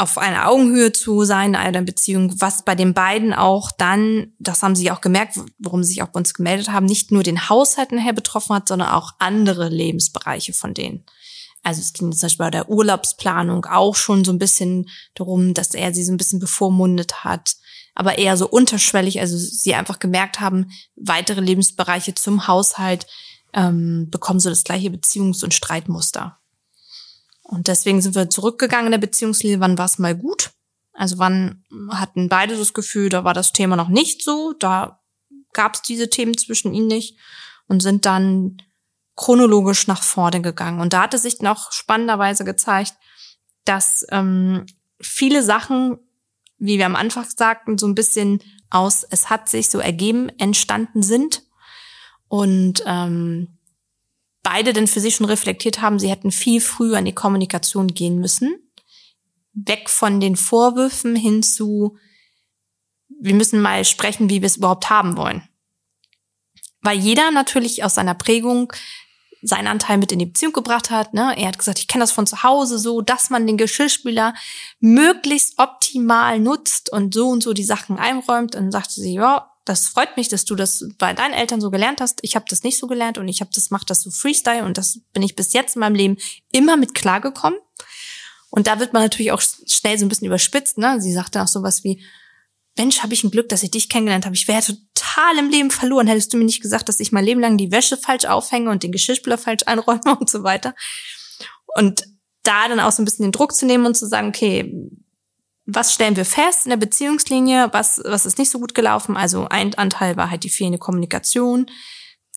auf 0.00 0.16
einer 0.16 0.48
Augenhöhe 0.48 0.92
zu 0.92 1.24
sein 1.24 1.50
in 1.50 1.56
einer 1.56 1.82
Beziehung, 1.82 2.40
was 2.40 2.64
bei 2.64 2.74
den 2.74 2.94
beiden 2.94 3.34
auch 3.34 3.70
dann, 3.70 4.32
das 4.38 4.62
haben 4.62 4.74
sie 4.74 4.90
auch 4.90 5.02
gemerkt, 5.02 5.38
worum 5.58 5.82
sie 5.82 5.90
sich 5.90 6.02
auch 6.02 6.08
bei 6.08 6.20
uns 6.20 6.32
gemeldet 6.32 6.70
haben, 6.70 6.86
nicht 6.86 7.12
nur 7.12 7.22
den 7.22 7.48
Haushalt 7.48 7.92
nachher 7.92 8.14
betroffen 8.14 8.56
hat, 8.56 8.68
sondern 8.68 8.88
auch 8.88 9.12
andere 9.18 9.68
Lebensbereiche 9.68 10.54
von 10.54 10.72
denen. 10.72 11.04
Also 11.62 11.82
es 11.82 11.92
ging 11.92 12.10
zum 12.12 12.20
Beispiel 12.20 12.46
bei 12.46 12.50
der 12.50 12.70
Urlaubsplanung 12.70 13.66
auch 13.66 13.94
schon 13.94 14.24
so 14.24 14.32
ein 14.32 14.38
bisschen 14.38 14.88
darum, 15.14 15.52
dass 15.52 15.74
er 15.74 15.92
sie 15.92 16.04
so 16.04 16.12
ein 16.12 16.16
bisschen 16.16 16.40
bevormundet 16.40 17.22
hat, 17.22 17.56
aber 17.94 18.16
eher 18.16 18.38
so 18.38 18.48
unterschwellig, 18.48 19.20
also 19.20 19.36
sie 19.36 19.74
einfach 19.74 19.98
gemerkt 19.98 20.40
haben, 20.40 20.70
weitere 20.96 21.42
Lebensbereiche 21.42 22.14
zum 22.14 22.46
Haushalt 22.46 23.06
ähm, 23.52 24.08
bekommen 24.10 24.40
so 24.40 24.48
das 24.48 24.64
gleiche 24.64 24.88
Beziehungs- 24.88 25.44
und 25.44 25.52
Streitmuster. 25.52 26.39
Und 27.50 27.66
deswegen 27.66 28.00
sind 28.00 28.14
wir 28.14 28.30
zurückgegangen 28.30 28.86
in 28.86 28.92
der 28.92 28.98
Beziehungslinie, 28.98 29.58
wann 29.58 29.76
war 29.76 29.86
es 29.86 29.98
mal 29.98 30.14
gut? 30.14 30.52
Also 30.92 31.18
wann 31.18 31.64
hatten 31.90 32.28
beide 32.28 32.56
das 32.56 32.74
Gefühl, 32.74 33.08
da 33.08 33.24
war 33.24 33.34
das 33.34 33.52
Thema 33.52 33.74
noch 33.74 33.88
nicht 33.88 34.22
so, 34.22 34.52
da 34.52 35.00
gab 35.52 35.74
es 35.74 35.82
diese 35.82 36.08
Themen 36.08 36.38
zwischen 36.38 36.72
ihnen 36.72 36.86
nicht 36.86 37.18
und 37.66 37.82
sind 37.82 38.06
dann 38.06 38.62
chronologisch 39.16 39.88
nach 39.88 40.04
vorne 40.04 40.40
gegangen. 40.40 40.80
Und 40.80 40.92
da 40.92 41.02
hatte 41.02 41.18
sich 41.18 41.40
noch 41.40 41.72
spannenderweise 41.72 42.44
gezeigt, 42.44 42.94
dass 43.64 44.06
ähm, 44.10 44.66
viele 45.00 45.42
Sachen, 45.42 45.98
wie 46.58 46.78
wir 46.78 46.86
am 46.86 46.94
Anfang 46.94 47.26
sagten, 47.28 47.78
so 47.78 47.88
ein 47.88 47.96
bisschen 47.96 48.40
aus, 48.70 49.04
es 49.10 49.28
hat 49.28 49.48
sich 49.48 49.70
so 49.70 49.80
ergeben, 49.80 50.28
entstanden 50.38 51.02
sind. 51.02 51.42
Und 52.28 52.84
ähm, 52.86 53.58
beide 54.42 54.72
denn 54.72 54.86
für 54.86 55.00
sich 55.00 55.16
schon 55.16 55.26
reflektiert 55.26 55.80
haben, 55.80 55.98
sie 55.98 56.10
hätten 56.10 56.30
viel 56.30 56.60
früher 56.60 56.98
in 56.98 57.04
die 57.04 57.14
Kommunikation 57.14 57.88
gehen 57.88 58.18
müssen. 58.18 58.54
Weg 59.52 59.90
von 59.90 60.20
den 60.20 60.36
Vorwürfen 60.36 61.16
hin 61.16 61.42
zu, 61.42 61.96
wir 63.20 63.34
müssen 63.34 63.60
mal 63.60 63.84
sprechen, 63.84 64.30
wie 64.30 64.40
wir 64.40 64.46
es 64.46 64.56
überhaupt 64.56 64.90
haben 64.90 65.16
wollen. 65.16 65.48
Weil 66.82 66.98
jeder 66.98 67.30
natürlich 67.30 67.84
aus 67.84 67.94
seiner 67.94 68.14
Prägung 68.14 68.72
seinen 69.42 69.68
Anteil 69.68 69.98
mit 69.98 70.12
in 70.12 70.18
die 70.18 70.26
Beziehung 70.26 70.52
gebracht 70.52 70.90
hat. 70.90 71.14
Ne? 71.14 71.34
Er 71.36 71.48
hat 71.48 71.58
gesagt, 71.58 71.78
ich 71.78 71.88
kenne 71.88 72.02
das 72.02 72.12
von 72.12 72.26
zu 72.26 72.42
Hause 72.42 72.78
so, 72.78 73.00
dass 73.00 73.30
man 73.30 73.46
den 73.46 73.56
Geschirrspüler 73.56 74.34
möglichst 74.80 75.58
optimal 75.58 76.38
nutzt 76.38 76.92
und 76.92 77.14
so 77.14 77.28
und 77.28 77.42
so 77.42 77.52
die 77.52 77.64
Sachen 77.64 77.98
einräumt. 77.98 78.54
Und 78.54 78.64
dann 78.64 78.72
sagte 78.72 78.94
sie, 79.00 79.14
ja, 79.14 79.49
das 79.70 79.86
freut 79.86 80.16
mich, 80.16 80.28
dass 80.28 80.44
du 80.44 80.54
das 80.54 80.84
bei 80.98 81.12
deinen 81.14 81.32
Eltern 81.32 81.60
so 81.60 81.70
gelernt 81.70 82.00
hast. 82.00 82.18
Ich 82.22 82.34
habe 82.34 82.44
das 82.48 82.62
nicht 82.62 82.78
so 82.78 82.86
gelernt 82.86 83.18
und 83.18 83.28
ich 83.28 83.40
habe 83.40 83.50
das 83.54 83.70
macht 83.70 83.88
das 83.90 84.02
so 84.02 84.10
Freestyle 84.10 84.64
und 84.64 84.76
das 84.76 85.00
bin 85.12 85.22
ich 85.22 85.36
bis 85.36 85.52
jetzt 85.52 85.76
in 85.76 85.80
meinem 85.80 85.94
Leben 85.94 86.16
immer 86.52 86.76
mit 86.76 86.94
klargekommen. 86.94 87.58
Und 88.50 88.66
da 88.66 88.80
wird 88.80 88.92
man 88.92 89.02
natürlich 89.02 89.32
auch 89.32 89.40
schnell 89.40 89.96
so 89.96 90.04
ein 90.04 90.08
bisschen 90.08 90.26
überspitzt. 90.26 90.76
Ne? 90.76 91.00
Sie 91.00 91.12
sagte 91.12 91.40
auch 91.40 91.46
sowas 91.46 91.84
wie, 91.84 92.04
Mensch, 92.76 93.02
habe 93.02 93.14
ich 93.14 93.22
ein 93.22 93.30
Glück, 93.30 93.48
dass 93.48 93.62
ich 93.62 93.70
dich 93.70 93.88
kennengelernt 93.88 94.26
habe. 94.26 94.34
Ich 94.34 94.48
wäre 94.48 94.62
total 94.62 95.38
im 95.38 95.50
Leben 95.50 95.70
verloren. 95.70 96.06
Hättest 96.06 96.32
du 96.32 96.36
mir 96.36 96.44
nicht 96.44 96.62
gesagt, 96.62 96.88
dass 96.88 97.00
ich 97.00 97.12
mein 97.12 97.24
Leben 97.24 97.40
lang 97.40 97.56
die 97.56 97.70
Wäsche 97.70 97.96
falsch 97.96 98.24
aufhänge 98.24 98.70
und 98.70 98.82
den 98.82 98.92
Geschirrspüler 98.92 99.38
falsch 99.38 99.62
einräume 99.66 100.16
und 100.20 100.28
so 100.28 100.42
weiter. 100.42 100.74
Und 101.76 102.04
da 102.42 102.68
dann 102.68 102.80
auch 102.80 102.92
so 102.92 103.02
ein 103.02 103.04
bisschen 103.04 103.24
den 103.24 103.32
Druck 103.32 103.54
zu 103.54 103.66
nehmen 103.66 103.86
und 103.86 103.96
zu 103.96 104.06
sagen, 104.06 104.28
okay, 104.28 104.74
was 105.66 105.92
stellen 105.94 106.16
wir 106.16 106.24
fest 106.24 106.66
in 106.66 106.70
der 106.70 106.76
Beziehungslinie? 106.76 107.68
Was, 107.72 108.00
was 108.04 108.26
ist 108.26 108.38
nicht 108.38 108.50
so 108.50 108.58
gut 108.58 108.74
gelaufen? 108.74 109.16
Also 109.16 109.46
ein 109.48 109.74
Anteil 109.74 110.16
war 110.16 110.30
halt 110.30 110.44
die 110.44 110.50
fehlende 110.50 110.78
Kommunikation. 110.78 111.66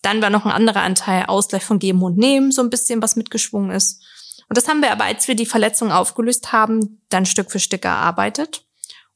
Dann 0.02 0.20
war 0.22 0.30
noch 0.30 0.44
ein 0.44 0.52
anderer 0.52 0.82
Anteil 0.82 1.24
Ausgleich 1.26 1.64
von 1.64 1.78
Geben 1.78 2.02
und 2.02 2.18
Nehmen, 2.18 2.52
so 2.52 2.62
ein 2.62 2.70
bisschen, 2.70 3.02
was 3.02 3.16
mitgeschwungen 3.16 3.70
ist. 3.70 4.02
Und 4.48 4.58
das 4.58 4.68
haben 4.68 4.82
wir 4.82 4.92
aber, 4.92 5.04
als 5.04 5.26
wir 5.26 5.34
die 5.34 5.46
Verletzung 5.46 5.90
aufgelöst 5.90 6.52
haben, 6.52 7.02
dann 7.08 7.26
Stück 7.26 7.50
für 7.50 7.58
Stück 7.58 7.84
erarbeitet. 7.84 8.64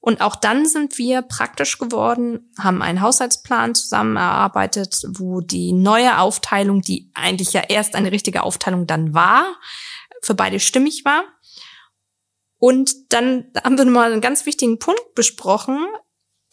Und 0.01 0.21
auch 0.21 0.37
dann 0.37 0.65
sind 0.65 0.97
wir 0.97 1.23
praktisch 1.23 1.79
geworden, 1.79 2.53
haben 2.59 2.83
einen 2.83 3.01
Haushaltsplan 3.01 3.75
zusammen 3.75 4.17
erarbeitet, 4.17 5.03
wo 5.09 5.41
die 5.41 5.73
neue 5.73 6.19
Aufteilung, 6.19 6.83
die 6.83 7.11
eigentlich 7.15 7.53
ja 7.53 7.63
erst 7.69 7.95
eine 7.95 8.13
richtige 8.13 8.43
Aufteilung 8.43 8.87
dann 8.87 9.13
war, 9.13 9.45
für 10.23 10.35
beide 10.35 10.61
stimmig 10.61 11.05
war. 11.05 11.25
Und 12.59 13.13
dann 13.13 13.51
haben 13.63 13.79
wir 13.79 13.85
nochmal 13.85 14.13
einen 14.13 14.21
ganz 14.21 14.45
wichtigen 14.45 14.79
Punkt 14.79 15.15
besprochen, 15.15 15.87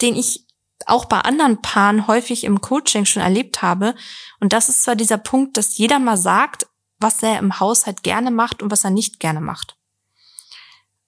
den 0.02 0.16
ich 0.16 0.46
auch 0.86 1.06
bei 1.06 1.20
anderen 1.20 1.62
Paaren 1.62 2.08
häufig 2.08 2.44
im 2.44 2.62
Coaching 2.62 3.06
schon 3.06 3.22
erlebt 3.22 3.62
habe. 3.62 3.96
Und 4.40 4.54
das 4.54 4.70
ist 4.70 4.84
zwar 4.84 4.96
dieser 4.96 5.18
Punkt, 5.18 5.58
dass 5.58 5.78
jeder 5.78 6.00
mal 6.00 6.18
sagt, 6.18 6.68
was 7.00 7.24
er 7.24 7.40
im 7.40 7.60
Haushalt 7.60 8.04
gerne 8.04 8.32
macht 8.32 8.62
und 8.62 8.72
was 8.72 8.84
er 8.84 8.92
nicht 8.92 9.20
gerne 9.20 9.42
macht. 9.42 9.78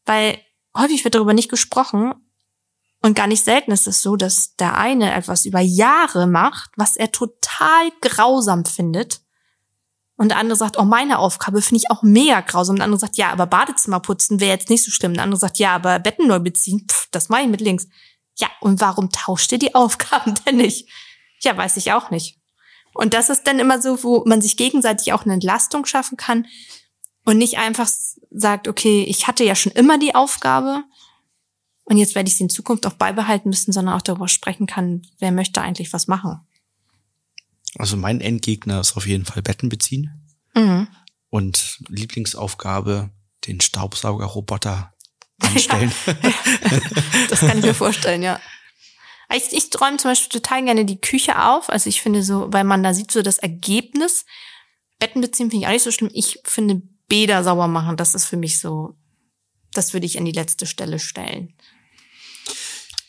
Weil 0.06 0.42
häufig 0.76 1.04
wird 1.04 1.16
darüber 1.16 1.34
nicht 1.34 1.50
gesprochen 1.50 2.14
und 3.02 3.16
gar 3.16 3.28
nicht 3.28 3.44
selten 3.44 3.72
ist 3.72 3.88
es 3.88 4.02
so, 4.02 4.16
dass 4.16 4.56
der 4.56 4.78
eine 4.78 5.14
etwas 5.14 5.46
über 5.46 5.60
Jahre 5.60 6.28
macht, 6.28 6.72
was 6.76 6.96
er 6.96 7.12
total 7.12 7.92
grausam 8.02 8.66
findet. 8.66 9.22
Und 10.18 10.30
der 10.30 10.38
andere 10.40 10.58
sagt, 10.58 10.78
oh, 10.78 10.84
meine 10.84 11.20
Aufgabe 11.20 11.62
finde 11.62 11.84
ich 11.84 11.92
auch 11.92 12.02
mega 12.02 12.42
grausam. 12.42 12.74
Und 12.74 12.80
der 12.80 12.86
andere 12.86 13.00
sagt, 13.00 13.18
ja, 13.18 13.32
aber 13.32 13.46
Badezimmer 13.46 14.00
putzen 14.00 14.40
wäre 14.40 14.58
jetzt 14.58 14.70
nicht 14.70 14.84
so 14.84 14.92
schlimm. 14.92 15.14
Der 15.14 15.24
andere 15.24 15.40
sagt, 15.40 15.60
ja, 15.60 15.76
aber 15.76 16.00
Betten 16.00 16.28
neu 16.28 16.40
beziehen, 16.40 16.86
pff, 16.90 17.08
das 17.12 17.30
mache 17.30 17.44
ich 17.44 17.48
mit 17.48 17.62
links. 17.62 17.88
Ja, 18.36 18.50
und 18.62 18.82
warum 18.82 19.12
tauscht 19.12 19.52
ihr 19.52 19.60
die 19.60 19.76
Aufgaben 19.76 20.34
denn 20.46 20.58
nicht? 20.58 20.90
Ja, 21.42 21.56
weiß 21.56 21.78
ich 21.78 21.94
auch 21.94 22.10
nicht. 22.10 22.38
Und 22.94 23.14
das 23.14 23.30
ist 23.30 23.46
dann 23.46 23.60
immer 23.60 23.80
so, 23.80 24.04
wo 24.04 24.24
man 24.26 24.42
sich 24.42 24.58
gegenseitig 24.58 25.14
auch 25.14 25.24
eine 25.24 25.36
Entlastung 25.36 25.86
schaffen 25.86 26.18
kann 26.18 26.48
und 27.26 27.38
nicht 27.38 27.60
einfach 27.60 27.88
sagt, 28.32 28.68
okay, 28.68 29.04
ich 29.04 29.28
hatte 29.28 29.44
ja 29.44 29.54
schon 29.54 29.72
immer 29.74 30.00
die 30.00 30.16
Aufgabe, 30.16 30.84
und 31.90 31.98
jetzt 31.98 32.16
werde 32.16 32.28
ich 32.28 32.36
sie 32.36 32.44
in 32.44 32.50
Zukunft 32.50 32.86
auch 32.86 32.94
beibehalten 32.94 33.48
müssen, 33.48 33.72
sondern 33.72 33.96
auch 33.96 34.02
darüber 34.02 34.28
sprechen 34.28 34.68
kann, 34.68 35.04
wer 35.20 35.32
möchte 35.32 35.62
eigentlich 35.62 35.94
was 35.94 36.08
machen. 36.08 36.46
Also 37.78 37.98
mein 37.98 38.22
Endgegner 38.22 38.80
ist 38.80 38.98
auf 38.98 39.08
jeden 39.08 39.26
Fall 39.26 39.42
Betten 39.42 39.70
beziehen. 39.70 40.26
Mhm. 40.56 40.88
Und 41.30 41.80
Lieblingsaufgabe, 41.90 43.10
den 43.46 43.62
Staubsaugerroboter 43.62 44.94
anstellen. 45.40 45.92
das 47.30 47.40
kann 47.42 47.60
ich 47.60 47.66
mir 47.66 47.74
vorstellen, 47.74 48.24
ja. 48.24 48.40
Ich, 49.34 49.52
ich 49.52 49.70
träume 49.70 49.98
zum 49.98 50.12
Beispiel 50.12 50.40
total 50.40 50.64
gerne 50.64 50.86
die 50.86 51.02
Küche 51.02 51.44
auf. 51.44 51.70
Also 51.70 51.90
ich 51.90 52.02
finde 52.02 52.24
so, 52.24 52.52
weil 52.52 52.64
man 52.64 52.82
da 52.82 52.94
sieht 52.94 53.12
so 53.12 53.22
das 53.22 53.40
Ergebnis. 53.40 54.26
Betten 55.00 55.22
beziehen 55.22 55.52
finde 55.52 55.64
ich 55.64 55.68
auch 55.68 55.74
nicht 55.74 55.84
so 55.84 55.92
schlimm. 55.92 56.10
Ich 56.14 56.40
finde 56.46 56.82
Bäder 57.08 57.44
sauber 57.44 57.68
machen, 57.68 57.98
das 57.98 58.16
ist 58.16 58.26
für 58.26 58.38
mich 58.38 58.60
so, 58.60 58.96
das 59.74 59.94
würde 59.94 60.06
ich 60.06 60.18
an 60.18 60.26
die 60.26 60.32
letzte 60.32 60.66
Stelle 60.66 61.00
stellen. 61.00 61.54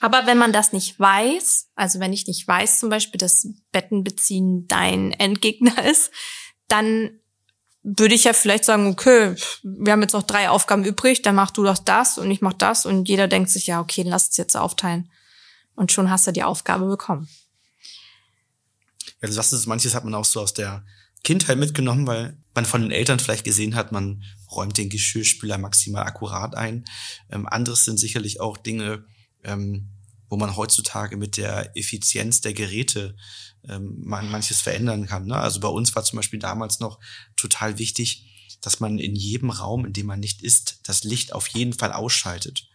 Aber 0.00 0.26
wenn 0.26 0.38
man 0.38 0.52
das 0.52 0.72
nicht 0.72 0.98
weiß, 0.98 1.70
also 1.74 2.00
wenn 2.00 2.12
ich 2.12 2.26
nicht 2.26 2.46
weiß 2.46 2.80
zum 2.80 2.88
Beispiel, 2.88 3.18
dass 3.18 3.48
Bettenbeziehen 3.72 4.66
dein 4.68 5.12
Endgegner 5.12 5.84
ist, 5.90 6.10
dann 6.68 7.20
würde 7.82 8.14
ich 8.14 8.24
ja 8.24 8.32
vielleicht 8.32 8.64
sagen, 8.64 8.88
okay, 8.88 9.34
wir 9.62 9.92
haben 9.92 10.02
jetzt 10.02 10.12
noch 10.12 10.24
drei 10.24 10.50
Aufgaben 10.50 10.84
übrig, 10.84 11.22
dann 11.22 11.34
mach 11.34 11.50
du 11.50 11.64
doch 11.64 11.78
das 11.78 12.18
und 12.18 12.30
ich 12.30 12.40
mach 12.40 12.52
das 12.52 12.86
und 12.86 13.08
jeder 13.08 13.28
denkt 13.28 13.50
sich, 13.50 13.66
ja, 13.66 13.80
okay, 13.80 14.02
lass 14.04 14.30
es 14.30 14.36
jetzt 14.36 14.56
aufteilen. 14.56 15.10
Und 15.74 15.92
schon 15.92 16.10
hast 16.10 16.26
du 16.26 16.32
die 16.32 16.42
Aufgabe 16.42 16.86
bekommen. 16.86 17.28
Ja, 19.22 19.28
das 19.28 19.52
ist, 19.52 19.66
manches 19.66 19.94
hat 19.94 20.04
man 20.04 20.14
auch 20.14 20.24
so 20.24 20.40
aus 20.40 20.54
der 20.54 20.84
Kindheit 21.24 21.58
mitgenommen, 21.58 22.06
weil 22.06 22.36
man 22.54 22.66
von 22.66 22.82
den 22.82 22.90
Eltern 22.90 23.20
vielleicht 23.20 23.44
gesehen 23.44 23.74
hat, 23.74 23.92
man 23.92 24.22
räumt 24.50 24.76
den 24.78 24.88
Geschirrspüler 24.88 25.58
maximal 25.58 26.04
akkurat 26.04 26.54
ein. 26.54 26.84
Ähm, 27.30 27.46
anderes 27.46 27.84
sind 27.84 27.98
sicherlich 27.98 28.40
auch 28.40 28.56
Dinge, 28.56 29.04
ähm, 29.44 29.90
wo 30.28 30.36
man 30.36 30.56
heutzutage 30.56 31.16
mit 31.16 31.36
der 31.36 31.76
Effizienz 31.76 32.40
der 32.40 32.52
Geräte 32.52 33.16
ähm, 33.68 33.96
man 34.04 34.30
manches 34.30 34.60
verändern 34.60 35.06
kann. 35.06 35.26
Ne? 35.26 35.36
Also 35.36 35.60
bei 35.60 35.68
uns 35.68 35.94
war 35.94 36.04
zum 36.04 36.16
Beispiel 36.16 36.38
damals 36.38 36.80
noch 36.80 37.00
total 37.36 37.78
wichtig, 37.78 38.24
dass 38.60 38.80
man 38.80 38.98
in 38.98 39.14
jedem 39.14 39.50
Raum, 39.50 39.84
in 39.84 39.92
dem 39.92 40.06
man 40.06 40.20
nicht 40.20 40.42
ist, 40.42 40.80
das 40.84 41.04
Licht 41.04 41.32
auf 41.32 41.48
jeden 41.48 41.72
Fall 41.72 41.92
ausschaltet. 41.92 42.68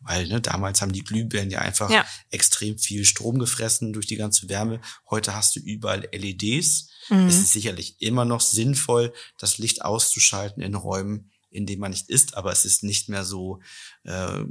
Weil 0.00 0.28
ne, 0.28 0.40
damals 0.40 0.82
haben 0.82 0.92
die 0.92 1.02
Glühbirnen 1.02 1.50
ja 1.50 1.60
einfach 1.60 1.90
ja. 1.90 2.04
extrem 2.30 2.78
viel 2.78 3.06
Strom 3.06 3.38
gefressen 3.38 3.94
durch 3.94 4.06
die 4.06 4.16
ganze 4.16 4.50
Wärme. 4.50 4.82
Heute 5.08 5.34
hast 5.34 5.56
du 5.56 5.60
überall 5.60 6.06
LEDs. 6.12 6.90
Mhm. 7.08 7.26
Es 7.26 7.36
ist 7.36 7.52
sicherlich 7.52 8.02
immer 8.02 8.26
noch 8.26 8.42
sinnvoll, 8.42 9.14
das 9.38 9.56
Licht 9.56 9.82
auszuschalten 9.82 10.62
in 10.62 10.74
Räumen, 10.74 11.30
in 11.50 11.64
denen 11.64 11.80
man 11.80 11.92
nicht 11.92 12.10
ist, 12.10 12.36
aber 12.36 12.52
es 12.52 12.66
ist 12.66 12.82
nicht 12.82 13.08
mehr 13.08 13.24
so 13.24 13.60
äh, 14.02 14.44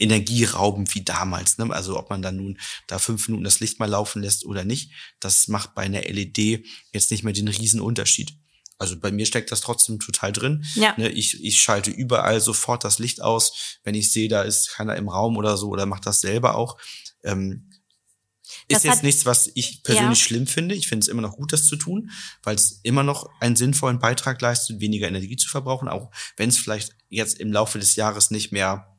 energieraubend 0.00 0.94
wie 0.94 1.04
damals. 1.04 1.58
Ne? 1.58 1.70
Also 1.70 1.98
ob 1.98 2.10
man 2.10 2.22
dann 2.22 2.36
nun 2.36 2.58
da 2.86 2.98
fünf 2.98 3.28
Minuten 3.28 3.44
das 3.44 3.60
Licht 3.60 3.78
mal 3.78 3.88
laufen 3.88 4.22
lässt 4.22 4.44
oder 4.44 4.64
nicht, 4.64 4.92
das 5.20 5.46
macht 5.46 5.74
bei 5.74 5.82
einer 5.82 6.02
LED 6.02 6.64
jetzt 6.92 7.10
nicht 7.10 7.22
mehr 7.22 7.34
den 7.34 7.48
riesen 7.48 7.80
Unterschied. 7.80 8.34
Also 8.78 8.98
bei 8.98 9.12
mir 9.12 9.26
steckt 9.26 9.52
das 9.52 9.60
trotzdem 9.60 10.00
total 10.00 10.32
drin. 10.32 10.64
Ja. 10.74 10.94
Ne, 10.96 11.10
ich, 11.10 11.44
ich 11.44 11.60
schalte 11.60 11.90
überall 11.90 12.40
sofort 12.40 12.82
das 12.82 12.98
Licht 12.98 13.20
aus, 13.20 13.78
wenn 13.84 13.94
ich 13.94 14.10
sehe, 14.10 14.28
da 14.28 14.42
ist 14.42 14.70
keiner 14.70 14.96
im 14.96 15.10
Raum 15.10 15.36
oder 15.36 15.58
so 15.58 15.68
oder 15.68 15.84
macht 15.84 16.06
das 16.06 16.22
selber 16.22 16.54
auch. 16.54 16.78
Ähm, 17.22 17.70
ist 18.68 18.84
jetzt 18.84 19.02
nichts, 19.02 19.26
was 19.26 19.50
ich 19.54 19.82
persönlich 19.82 20.18
ja. 20.18 20.24
schlimm 20.24 20.46
finde. 20.46 20.74
Ich 20.74 20.88
finde 20.88 21.04
es 21.04 21.08
immer 21.08 21.22
noch 21.22 21.36
gut, 21.36 21.52
das 21.52 21.66
zu 21.66 21.76
tun, 21.76 22.10
weil 22.42 22.54
es 22.54 22.80
immer 22.82 23.02
noch 23.02 23.28
einen 23.40 23.56
sinnvollen 23.56 23.98
Beitrag 23.98 24.40
leistet, 24.40 24.80
weniger 24.80 25.08
Energie 25.08 25.36
zu 25.36 25.48
verbrauchen, 25.48 25.88
auch 25.88 26.10
wenn 26.36 26.48
es 26.48 26.58
vielleicht 26.58 26.96
jetzt 27.08 27.38
im 27.38 27.52
Laufe 27.52 27.78
des 27.78 27.96
Jahres 27.96 28.30
nicht 28.30 28.52
mehr 28.52 28.89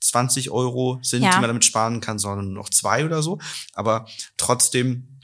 20 0.00 0.50
Euro 0.50 0.98
sind, 1.02 1.22
ja. 1.22 1.30
die 1.30 1.38
man 1.38 1.48
damit 1.48 1.64
sparen 1.64 2.00
kann, 2.00 2.18
sondern 2.18 2.46
nur 2.46 2.62
noch 2.62 2.70
zwei 2.70 3.04
oder 3.04 3.22
so. 3.22 3.38
Aber 3.72 4.06
trotzdem 4.36 5.20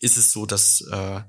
ist 0.00 0.16
es 0.16 0.32
so, 0.32 0.46
dass 0.46 0.80
äh, 0.82 1.22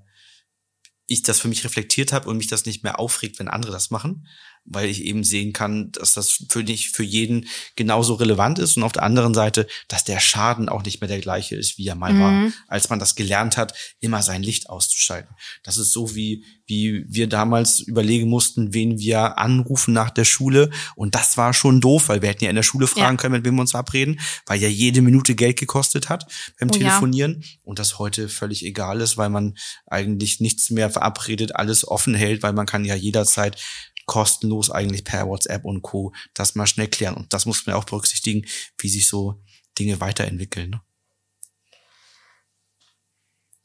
ich 1.07 1.21
das 1.21 1.39
für 1.39 1.47
mich 1.47 1.63
reflektiert 1.63 2.13
habe 2.13 2.29
und 2.29 2.37
mich 2.37 2.47
das 2.47 2.65
nicht 2.65 2.83
mehr 2.83 2.99
aufregt, 2.99 3.39
wenn 3.39 3.47
andere 3.47 3.71
das 3.71 3.91
machen. 3.91 4.27
Weil 4.65 4.89
ich 4.89 5.03
eben 5.03 5.23
sehen 5.23 5.53
kann, 5.53 5.91
dass 5.91 6.13
das 6.13 6.45
für 6.49 6.63
dich, 6.63 6.91
für 6.91 7.03
jeden 7.03 7.47
genauso 7.75 8.13
relevant 8.13 8.59
ist 8.59 8.77
und 8.77 8.83
auf 8.83 8.93
der 8.93 9.03
anderen 9.03 9.33
Seite, 9.33 9.67
dass 9.87 10.03
der 10.03 10.19
Schaden 10.19 10.69
auch 10.69 10.83
nicht 10.83 11.01
mehr 11.01 11.07
der 11.07 11.19
gleiche 11.19 11.55
ist, 11.55 11.77
wie 11.77 11.87
er 11.87 11.95
mal 11.95 12.13
mhm. 12.13 12.19
war, 12.19 12.51
als 12.67 12.89
man 12.89 12.99
das 12.99 13.15
gelernt 13.15 13.57
hat, 13.57 13.73
immer 13.99 14.21
sein 14.21 14.41
Licht 14.41 14.69
auszuschalten. 14.69 15.35
Das 15.63 15.77
ist 15.77 15.91
so 15.91 16.15
wie, 16.15 16.45
wie 16.65 17.05
wir 17.07 17.27
damals 17.27 17.81
überlegen 17.81 18.29
mussten, 18.29 18.73
wen 18.73 18.99
wir 18.99 19.37
anrufen 19.37 19.93
nach 19.93 20.09
der 20.09 20.25
Schule 20.25 20.69
und 20.95 21.15
das 21.15 21.37
war 21.37 21.53
schon 21.53 21.81
doof, 21.81 22.07
weil 22.07 22.21
wir 22.21 22.29
hätten 22.29 22.45
ja 22.45 22.49
in 22.49 22.55
der 22.55 22.63
Schule 22.63 22.87
fragen 22.87 23.17
ja. 23.17 23.21
können, 23.21 23.33
mit 23.33 23.45
wem 23.45 23.55
wir 23.55 23.61
uns 23.61 23.71
verabreden, 23.71 24.19
weil 24.45 24.61
ja 24.61 24.69
jede 24.69 25.01
Minute 25.01 25.35
Geld 25.35 25.59
gekostet 25.59 26.09
hat 26.09 26.25
beim 26.59 26.69
oh, 26.69 26.73
Telefonieren 26.73 27.41
ja. 27.41 27.47
und 27.63 27.79
das 27.79 27.99
heute 27.99 28.29
völlig 28.29 28.65
egal 28.65 29.01
ist, 29.01 29.17
weil 29.17 29.29
man 29.29 29.55
eigentlich 29.87 30.39
nichts 30.39 30.69
mehr 30.69 30.89
verabredet, 30.89 31.55
alles 31.55 31.85
offen 31.87 32.15
hält, 32.15 32.43
weil 32.43 32.53
man 32.53 32.65
kann 32.65 32.85
ja 32.85 32.95
jederzeit 32.95 33.57
kostenlos 34.05 34.69
eigentlich 34.69 35.03
per 35.03 35.27
WhatsApp 35.27 35.65
und 35.65 35.81
Co. 35.81 36.13
das 36.33 36.55
mal 36.55 36.67
schnell 36.67 36.87
klären. 36.87 37.15
Und 37.15 37.33
das 37.33 37.45
muss 37.45 37.65
man 37.65 37.75
auch 37.75 37.85
berücksichtigen, 37.85 38.45
wie 38.77 38.89
sich 38.89 39.07
so 39.07 39.41
Dinge 39.79 39.99
weiterentwickeln. 39.99 40.71
Ne? 40.71 40.81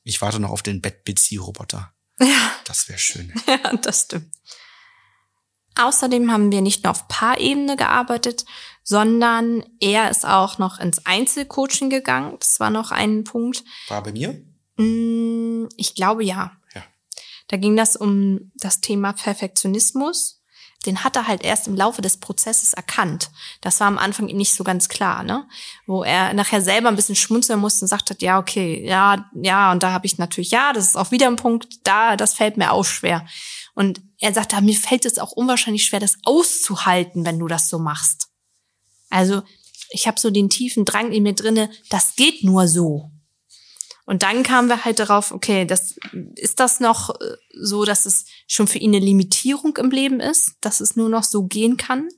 Ich 0.04 0.20
warte 0.20 0.40
noch 0.40 0.50
auf 0.50 0.62
den 0.62 0.80
Bettbeziehroboter. 0.80 1.92
Ja. 2.20 2.52
Das 2.64 2.88
wäre 2.88 2.98
schön. 2.98 3.32
Ja, 3.46 3.76
das 3.76 4.02
stimmt. 4.02 4.34
Außerdem 5.76 6.32
haben 6.32 6.50
wir 6.50 6.60
nicht 6.60 6.82
nur 6.82 6.90
auf 6.90 7.06
Paarebene 7.06 7.76
gearbeitet, 7.76 8.44
sondern 8.82 9.64
er 9.80 10.10
ist 10.10 10.26
auch 10.26 10.58
noch 10.58 10.80
ins 10.80 11.06
Einzelcoaching 11.06 11.88
gegangen. 11.88 12.36
Das 12.40 12.58
war 12.58 12.70
noch 12.70 12.90
ein 12.90 13.22
Punkt. 13.24 13.62
War 13.88 14.02
bei 14.02 14.12
mir? 14.12 14.42
Mm, 14.76 15.68
ich 15.76 15.94
glaube 15.94 16.24
ja. 16.24 16.57
Da 17.48 17.56
ging 17.56 17.76
das 17.76 17.96
um 17.96 18.52
das 18.54 18.80
Thema 18.80 19.12
Perfektionismus. 19.12 20.42
Den 20.86 21.02
hat 21.02 21.16
er 21.16 21.26
halt 21.26 21.42
erst 21.42 21.66
im 21.66 21.74
Laufe 21.74 22.02
des 22.02 22.18
Prozesses 22.18 22.72
erkannt. 22.72 23.30
Das 23.60 23.80
war 23.80 23.88
am 23.88 23.98
Anfang 23.98 24.26
nicht 24.26 24.54
so 24.54 24.62
ganz 24.62 24.88
klar, 24.88 25.24
ne? 25.24 25.48
Wo 25.86 26.04
er 26.04 26.34
nachher 26.34 26.60
selber 26.60 26.88
ein 26.88 26.94
bisschen 26.94 27.16
schmunzeln 27.16 27.58
musste 27.58 27.84
und 27.84 27.88
sagt 27.88 28.10
hat, 28.10 28.22
ja, 28.22 28.38
okay, 28.38 28.86
ja, 28.86 29.28
ja, 29.34 29.72
und 29.72 29.82
da 29.82 29.90
habe 29.90 30.06
ich 30.06 30.18
natürlich, 30.18 30.52
ja, 30.52 30.72
das 30.72 30.86
ist 30.86 30.96
auch 30.96 31.10
wieder 31.10 31.26
ein 31.26 31.36
Punkt, 31.36 31.80
da, 31.82 32.16
das 32.16 32.34
fällt 32.34 32.58
mir 32.58 32.70
auch 32.70 32.84
schwer. 32.84 33.26
Und 33.74 34.00
er 34.20 34.32
sagt, 34.32 34.58
mir 34.60 34.76
fällt 34.76 35.04
es 35.04 35.18
auch 35.18 35.32
unwahrscheinlich 35.32 35.84
schwer, 35.84 36.00
das 36.00 36.18
auszuhalten, 36.24 37.24
wenn 37.24 37.40
du 37.40 37.48
das 37.48 37.68
so 37.68 37.80
machst. 37.80 38.28
Also 39.10 39.42
ich 39.90 40.06
habe 40.06 40.20
so 40.20 40.30
den 40.30 40.50
tiefen 40.50 40.84
Drang 40.84 41.12
in 41.12 41.22
mir 41.24 41.34
drinne, 41.34 41.70
das 41.88 42.14
geht 42.14 42.44
nur 42.44 42.68
so. 42.68 43.10
Und 44.08 44.22
dann 44.22 44.42
kamen 44.42 44.70
wir 44.70 44.86
halt 44.86 45.00
darauf, 45.00 45.32
okay, 45.32 45.66
das 45.66 45.98
ist 46.36 46.60
das 46.60 46.80
noch 46.80 47.10
äh, 47.20 47.36
so, 47.52 47.84
dass 47.84 48.06
es 48.06 48.24
schon 48.46 48.66
für 48.66 48.78
ihn 48.78 48.94
eine 48.94 49.04
Limitierung 49.04 49.76
im 49.76 49.90
Leben 49.90 50.18
ist, 50.18 50.54
dass 50.62 50.80
es 50.80 50.96
nur 50.96 51.10
noch 51.10 51.24
so 51.24 51.44
gehen 51.44 51.76
kann. 51.76 52.08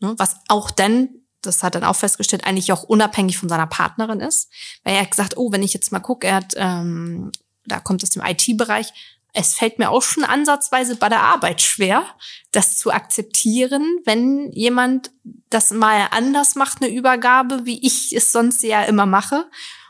Ne, 0.00 0.12
was 0.18 0.36
auch 0.48 0.70
dann, 0.70 1.08
das 1.40 1.62
hat 1.62 1.74
dann 1.74 1.84
auch 1.84 1.96
festgestellt, 1.96 2.44
eigentlich 2.44 2.72
auch 2.72 2.82
unabhängig 2.82 3.38
von 3.38 3.48
seiner 3.48 3.66
Partnerin 3.66 4.20
ist. 4.20 4.52
Weil 4.84 4.96
er 4.96 5.00
hat 5.00 5.12
gesagt, 5.12 5.38
oh, 5.38 5.50
wenn 5.50 5.62
ich 5.62 5.72
jetzt 5.72 5.92
mal 5.92 6.00
gucke, 6.00 6.26
er 6.26 6.34
hat, 6.34 6.52
ähm, 6.56 7.32
da 7.64 7.80
kommt 7.80 8.02
aus 8.02 8.10
dem 8.10 8.22
IT-Bereich, 8.22 8.92
es 9.32 9.54
fällt 9.54 9.78
mir 9.78 9.88
auch 9.88 10.02
schon 10.02 10.24
ansatzweise 10.24 10.96
bei 10.96 11.08
der 11.08 11.22
Arbeit 11.22 11.62
schwer, 11.62 12.04
das 12.52 12.76
zu 12.76 12.92
akzeptieren, 12.92 14.00
wenn 14.04 14.52
jemand 14.52 15.10
das 15.48 15.70
mal 15.70 16.08
anders 16.10 16.54
macht, 16.54 16.82
eine 16.82 16.92
Übergabe, 16.92 17.64
wie 17.64 17.80
ich 17.86 18.14
es 18.14 18.30
sonst 18.30 18.62
ja 18.62 18.82
immer 18.82 19.06
mache. 19.06 19.46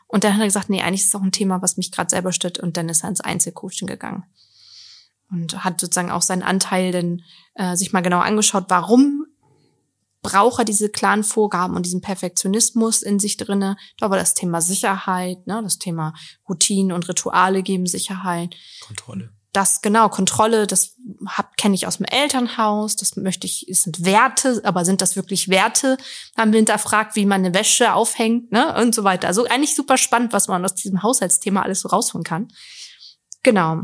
Und 0.09 0.25
dann 0.25 0.35
hat 0.35 0.41
er 0.41 0.47
gesagt, 0.47 0.71
nee, 0.71 0.83
eigentlich 0.83 1.03
ist 1.03 1.09
es 1.09 1.15
auch 1.15 1.23
ein 1.23 1.33
Thema, 1.33 1.63
was 1.63 1.77
mich 1.77 1.93
gerade 1.93 2.11
selber 2.11 2.33
stört. 2.33 2.59
Und 2.59 2.77
dann 2.77 2.89
ist 2.89 3.05
er 3.05 3.11
ins 3.11 3.21
Einzelcoaching 3.21 3.87
gegangen. 3.87 4.25
Und 5.31 5.63
hat 5.63 5.81
sozusagen 5.81 6.11
auch 6.11 6.23
seinen 6.23 6.43
Anteil 6.43 6.91
dann 6.91 7.23
äh, 7.55 7.77
sich 7.77 7.93
mal 7.93 8.01
genau 8.01 8.19
angeschaut, 8.19 8.65
warum 8.69 9.27
braucht 10.23 10.59
er 10.59 10.65
diese 10.65 10.89
klaren 10.89 11.23
Vorgaben 11.23 11.77
und 11.77 11.85
diesen 11.85 12.01
Perfektionismus 12.01 13.03
in 13.03 13.21
sich 13.21 13.37
drinne. 13.37 13.77
Da 13.99 14.11
war 14.11 14.19
das 14.19 14.35
Thema 14.35 14.61
Sicherheit, 14.61 15.47
ne, 15.47 15.61
das 15.63 15.79
Thema 15.79 16.15
Routinen 16.49 16.93
und 16.93 17.09
Rituale 17.09 17.63
geben 17.63 17.87
Sicherheit. 17.87 18.57
Kontrolle 18.81 19.31
das 19.59 19.83
genau 19.83 20.09
Kontrolle, 20.09 20.69
das 20.69 20.95
hab 21.27 21.57
kenne 21.57 21.75
ich 21.75 21.89
aus 21.89 21.97
dem 21.97 22.07
Elternhaus, 22.07 22.95
das 22.95 23.17
möchte 23.17 23.45
ich, 23.45 23.69
es 23.69 23.83
sind 23.83 24.05
Werte, 24.05 24.61
aber 24.63 24.85
sind 24.85 25.03
das 25.03 25.17
wirklich 25.17 25.49
Werte? 25.49 25.97
Haben 26.37 26.53
wir 26.53 26.59
hinterfragt, 26.59 27.17
wie 27.17 27.27
man 27.27 27.45
eine 27.45 27.55
Wäsche 27.55 27.93
aufhängt, 27.93 28.53
ne 28.53 28.81
und 28.81 28.95
so 28.95 29.03
weiter. 29.03 29.27
Also 29.27 29.47
eigentlich 29.47 29.75
super 29.75 29.99
spannend, 29.99 30.33
was 30.33 30.47
man 30.47 30.65
aus 30.65 30.77
diesem 30.77 31.03
Haushaltsthema 31.03 31.63
alles 31.63 31.81
so 31.81 31.89
rausholen 31.89 32.23
kann. 32.23 32.49
Genau. 33.43 33.83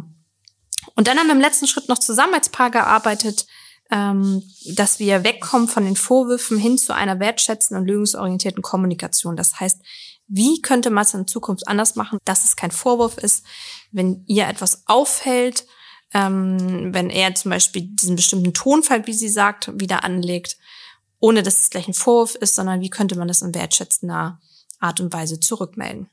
Und 0.95 1.09
dann 1.09 1.19
haben 1.19 1.27
wir 1.27 1.35
im 1.35 1.41
letzten 1.41 1.67
Schritt 1.67 1.89
noch 1.89 1.99
zusammen 1.99 2.35
als 2.35 2.51
Paar 2.51 2.71
gearbeitet, 2.71 3.47
ähm, 3.91 4.45
dass 4.77 5.01
wir 5.01 5.25
wegkommen 5.25 5.67
von 5.67 5.85
den 5.85 5.97
Vorwürfen 5.97 6.57
hin 6.57 6.79
zu 6.79 6.95
einer 6.95 7.19
wertschätzenden 7.19 7.83
und 7.83 7.89
lösungsorientierten 7.89 8.63
Kommunikation. 8.63 9.35
Das 9.35 9.59
heißt, 9.59 9.81
wie 10.27 10.61
könnte 10.61 10.91
man 10.91 11.05
es 11.05 11.15
in 11.15 11.27
Zukunft 11.27 11.69
anders 11.69 11.97
machen, 11.97 12.19
dass 12.25 12.45
es 12.45 12.57
kein 12.57 12.71
Vorwurf 12.71 13.19
ist, 13.19 13.45
wenn 13.93 14.25
ihr 14.27 14.49
etwas 14.49 14.83
auffällt, 14.87 15.67
ähm, 16.13 16.95
wenn 16.95 17.11
er 17.11 17.35
zum 17.35 17.51
Beispiel 17.51 17.83
diesen 17.83 18.17
bestimmten 18.17 18.55
Tonfall, 18.55 19.07
wie 19.07 19.13
sie 19.13 19.29
sagt, 19.29 19.71
wieder 19.81 20.05
anlegt, 20.05 20.57
ohne 21.19 21.43
dass 21.43 21.61
es 21.61 21.71
gleich 21.71 21.89
ein 21.89 21.95
Vorwurf 21.95 22.35
ist, 22.37 22.55
sondern 22.55 22.81
wie 22.81 22.91
könnte 22.91 23.17
man 23.17 23.29
das 23.29 23.43
in 23.43 23.55
wertschätzender 23.55 24.41
Art 24.79 25.01
und 25.01 25.13
Weise 25.13 25.41
zurückmelden? 25.41 26.09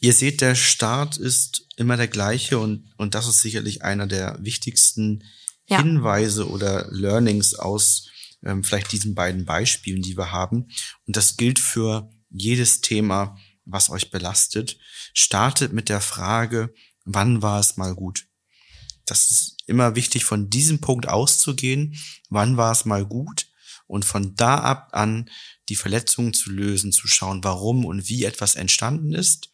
Ihr 0.00 0.12
seht, 0.14 0.40
der 0.40 0.54
Start 0.54 1.18
ist 1.18 1.66
immer 1.76 1.96
der 1.96 2.08
gleiche 2.08 2.58
und, 2.58 2.90
und 2.96 3.14
das 3.14 3.28
ist 3.28 3.42
sicherlich 3.42 3.82
einer 3.82 4.06
der 4.06 4.38
wichtigsten 4.40 5.24
ja. 5.68 5.78
Hinweise 5.78 6.48
oder 6.48 6.88
Learnings 6.90 7.54
aus 7.54 8.08
ähm, 8.42 8.64
vielleicht 8.64 8.92
diesen 8.92 9.14
beiden 9.14 9.44
Beispielen, 9.44 10.02
die 10.02 10.16
wir 10.16 10.32
haben. 10.32 10.68
Und 11.06 11.16
das 11.16 11.36
gilt 11.36 11.58
für 11.58 12.10
jedes 12.30 12.80
Thema, 12.80 13.36
was 13.64 13.90
euch 13.90 14.10
belastet, 14.10 14.78
startet 15.14 15.72
mit 15.72 15.88
der 15.88 16.00
Frage, 16.00 16.74
wann 17.04 17.42
war 17.42 17.60
es 17.60 17.76
mal 17.76 17.94
gut? 17.94 18.26
Das 19.04 19.30
ist 19.30 19.56
immer 19.66 19.96
wichtig, 19.96 20.24
von 20.24 20.50
diesem 20.50 20.80
Punkt 20.80 21.08
auszugehen, 21.08 21.96
wann 22.28 22.56
war 22.56 22.72
es 22.72 22.84
mal 22.84 23.04
gut 23.04 23.48
und 23.86 24.04
von 24.04 24.34
da 24.36 24.58
ab 24.58 24.90
an 24.92 25.28
die 25.68 25.76
Verletzungen 25.76 26.32
zu 26.32 26.50
lösen, 26.50 26.92
zu 26.92 27.08
schauen, 27.08 27.42
warum 27.42 27.84
und 27.84 28.08
wie 28.08 28.24
etwas 28.24 28.54
entstanden 28.54 29.12
ist 29.12 29.50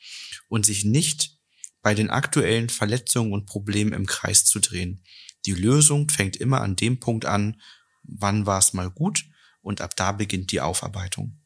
und 0.48 0.66
sich 0.66 0.84
nicht 0.84 1.38
bei 1.82 1.94
den 1.94 2.10
aktuellen 2.10 2.68
Verletzungen 2.68 3.32
und 3.32 3.46
Problemen 3.46 3.92
im 3.92 4.06
Kreis 4.06 4.44
zu 4.44 4.60
drehen. 4.60 5.02
Die 5.46 5.54
Lösung 5.54 6.10
fängt 6.10 6.36
immer 6.36 6.60
an 6.60 6.76
dem 6.76 7.00
Punkt 7.00 7.24
an, 7.24 7.60
wann 8.02 8.44
war 8.44 8.58
es 8.58 8.72
mal 8.72 8.90
gut 8.90 9.24
und 9.62 9.80
ab 9.80 9.96
da 9.96 10.12
beginnt 10.12 10.52
die 10.52 10.60
Aufarbeitung. 10.60 11.38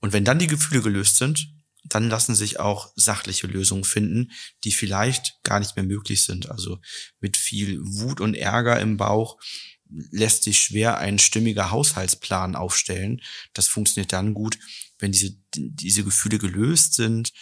Und 0.00 0.12
wenn 0.12 0.24
dann 0.24 0.38
die 0.38 0.46
Gefühle 0.46 0.82
gelöst 0.82 1.16
sind, 1.16 1.52
dann 1.84 2.08
lassen 2.08 2.34
sich 2.34 2.60
auch 2.60 2.92
sachliche 2.96 3.46
Lösungen 3.46 3.84
finden, 3.84 4.32
die 4.64 4.72
vielleicht 4.72 5.42
gar 5.42 5.58
nicht 5.58 5.76
mehr 5.76 5.84
möglich 5.84 6.24
sind. 6.24 6.50
Also 6.50 6.80
mit 7.20 7.36
viel 7.36 7.80
Wut 7.80 8.20
und 8.20 8.34
Ärger 8.34 8.80
im 8.80 8.96
Bauch 8.96 9.38
lässt 10.10 10.42
sich 10.42 10.60
schwer 10.60 10.98
ein 10.98 11.18
stimmiger 11.18 11.70
Haushaltsplan 11.70 12.56
aufstellen. 12.56 13.22
Das 13.54 13.68
funktioniert 13.68 14.12
dann 14.12 14.34
gut, 14.34 14.58
wenn 14.98 15.12
diese, 15.12 15.36
diese 15.54 16.04
Gefühle 16.04 16.38
gelöst 16.38 16.94
sind, 16.94 17.32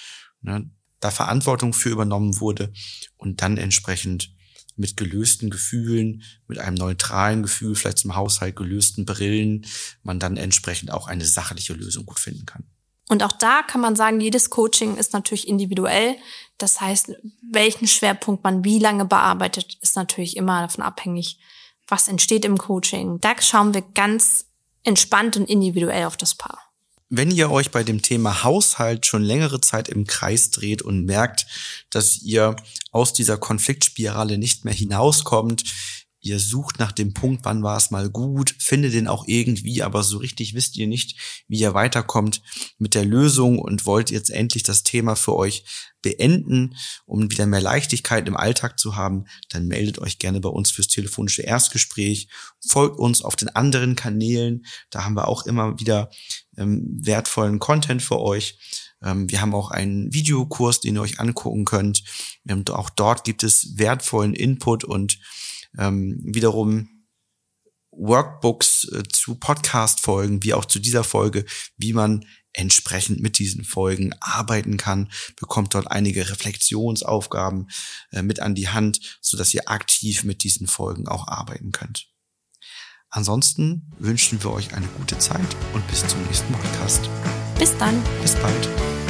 ne, 0.42 0.70
da 1.00 1.10
Verantwortung 1.10 1.72
für 1.72 1.90
übernommen 1.90 2.40
wurde 2.40 2.72
und 3.16 3.42
dann 3.42 3.58
entsprechend 3.58 4.35
mit 4.76 4.96
gelösten 4.96 5.50
Gefühlen, 5.50 6.22
mit 6.46 6.58
einem 6.58 6.76
neutralen 6.76 7.42
Gefühl, 7.42 7.74
vielleicht 7.74 7.98
zum 7.98 8.14
Haushalt 8.14 8.56
gelösten 8.56 9.04
Brillen, 9.04 9.66
man 10.02 10.20
dann 10.20 10.36
entsprechend 10.36 10.92
auch 10.92 11.08
eine 11.08 11.24
sachliche 11.24 11.72
Lösung 11.72 12.06
gut 12.06 12.18
finden 12.18 12.46
kann. 12.46 12.64
Und 13.08 13.22
auch 13.22 13.32
da 13.32 13.62
kann 13.62 13.80
man 13.80 13.94
sagen, 13.94 14.20
jedes 14.20 14.50
Coaching 14.50 14.96
ist 14.96 15.12
natürlich 15.12 15.46
individuell. 15.46 16.16
Das 16.58 16.80
heißt, 16.80 17.12
welchen 17.50 17.86
Schwerpunkt 17.86 18.42
man 18.42 18.64
wie 18.64 18.78
lange 18.80 19.04
bearbeitet, 19.04 19.78
ist 19.80 19.96
natürlich 19.96 20.36
immer 20.36 20.62
davon 20.62 20.82
abhängig, 20.82 21.38
was 21.86 22.08
entsteht 22.08 22.44
im 22.44 22.58
Coaching. 22.58 23.20
Da 23.20 23.40
schauen 23.40 23.74
wir 23.74 23.82
ganz 23.82 24.46
entspannt 24.82 25.36
und 25.36 25.48
individuell 25.48 26.04
auf 26.04 26.16
das 26.16 26.34
Paar. 26.34 26.65
Wenn 27.08 27.30
ihr 27.30 27.52
euch 27.52 27.70
bei 27.70 27.84
dem 27.84 28.02
Thema 28.02 28.42
Haushalt 28.42 29.06
schon 29.06 29.22
längere 29.22 29.60
Zeit 29.60 29.88
im 29.88 30.06
Kreis 30.06 30.50
dreht 30.50 30.82
und 30.82 31.04
merkt, 31.04 31.46
dass 31.90 32.20
ihr 32.20 32.56
aus 32.90 33.12
dieser 33.12 33.38
Konfliktspirale 33.38 34.38
nicht 34.38 34.64
mehr 34.64 34.74
hinauskommt, 34.74 35.62
ihr 36.20 36.40
sucht 36.40 36.80
nach 36.80 36.90
dem 36.90 37.14
Punkt, 37.14 37.44
wann 37.44 37.62
war 37.62 37.76
es 37.76 37.92
mal 37.92 38.10
gut, 38.10 38.56
findet 38.58 38.92
den 38.92 39.06
auch 39.06 39.24
irgendwie, 39.28 39.82
aber 39.82 40.02
so 40.02 40.18
richtig 40.18 40.54
wisst 40.54 40.76
ihr 40.76 40.88
nicht, 40.88 41.44
wie 41.46 41.60
ihr 41.60 41.74
weiterkommt 41.74 42.42
mit 42.78 42.94
der 42.94 43.04
Lösung 43.04 43.60
und 43.60 43.86
wollt 43.86 44.10
jetzt 44.10 44.30
endlich 44.30 44.64
das 44.64 44.82
Thema 44.82 45.14
für 45.14 45.36
euch 45.36 45.64
beenden, 46.06 46.76
um 47.04 47.32
wieder 47.32 47.46
mehr 47.46 47.60
Leichtigkeit 47.60 48.28
im 48.28 48.36
Alltag 48.36 48.78
zu 48.78 48.94
haben, 48.94 49.24
dann 49.48 49.66
meldet 49.66 49.98
euch 49.98 50.20
gerne 50.20 50.40
bei 50.40 50.48
uns 50.48 50.70
fürs 50.70 50.86
telefonische 50.86 51.42
Erstgespräch, 51.42 52.28
folgt 52.64 53.00
uns 53.00 53.22
auf 53.22 53.34
den 53.34 53.48
anderen 53.48 53.96
Kanälen, 53.96 54.64
da 54.90 55.04
haben 55.04 55.16
wir 55.16 55.26
auch 55.26 55.46
immer 55.46 55.80
wieder 55.80 56.10
ähm, 56.56 57.00
wertvollen 57.02 57.58
Content 57.58 58.02
für 58.02 58.20
euch. 58.20 58.56
Ähm, 59.02 59.28
wir 59.28 59.40
haben 59.40 59.52
auch 59.52 59.72
einen 59.72 60.14
Videokurs, 60.14 60.78
den 60.80 60.94
ihr 60.94 61.02
euch 61.02 61.18
angucken 61.18 61.64
könnt. 61.64 62.04
Ähm, 62.48 62.62
auch 62.70 62.88
dort 62.88 63.24
gibt 63.24 63.42
es 63.42 63.76
wertvollen 63.76 64.32
Input 64.32 64.84
und 64.84 65.18
ähm, 65.76 66.20
wiederum 66.22 66.88
Workbooks 67.90 68.92
äh, 68.92 69.02
zu 69.10 69.34
Podcast-Folgen, 69.34 70.44
wie 70.44 70.54
auch 70.54 70.66
zu 70.66 70.78
dieser 70.78 71.02
Folge, 71.02 71.44
wie 71.76 71.92
man 71.92 72.24
entsprechend 72.56 73.20
mit 73.20 73.38
diesen 73.38 73.64
Folgen 73.64 74.12
arbeiten 74.20 74.76
kann, 74.76 75.10
bekommt 75.38 75.74
dort 75.74 75.90
einige 75.90 76.28
Reflexionsaufgaben 76.28 77.70
äh, 78.12 78.22
mit 78.22 78.40
an 78.40 78.54
die 78.54 78.68
Hand, 78.68 79.18
so 79.20 79.36
dass 79.36 79.54
ihr 79.54 79.68
aktiv 79.68 80.24
mit 80.24 80.42
diesen 80.42 80.66
Folgen 80.66 81.06
auch 81.06 81.28
arbeiten 81.28 81.72
könnt. 81.72 82.08
Ansonsten 83.10 83.92
wünschen 83.98 84.42
wir 84.42 84.52
euch 84.52 84.74
eine 84.74 84.86
gute 84.98 85.18
Zeit 85.18 85.56
und 85.72 85.86
bis 85.88 86.06
zum 86.06 86.22
nächsten 86.24 86.52
Podcast. 86.52 87.08
Bis 87.58 87.76
dann. 87.78 88.02
Bis 88.22 88.34
bald. 88.34 89.05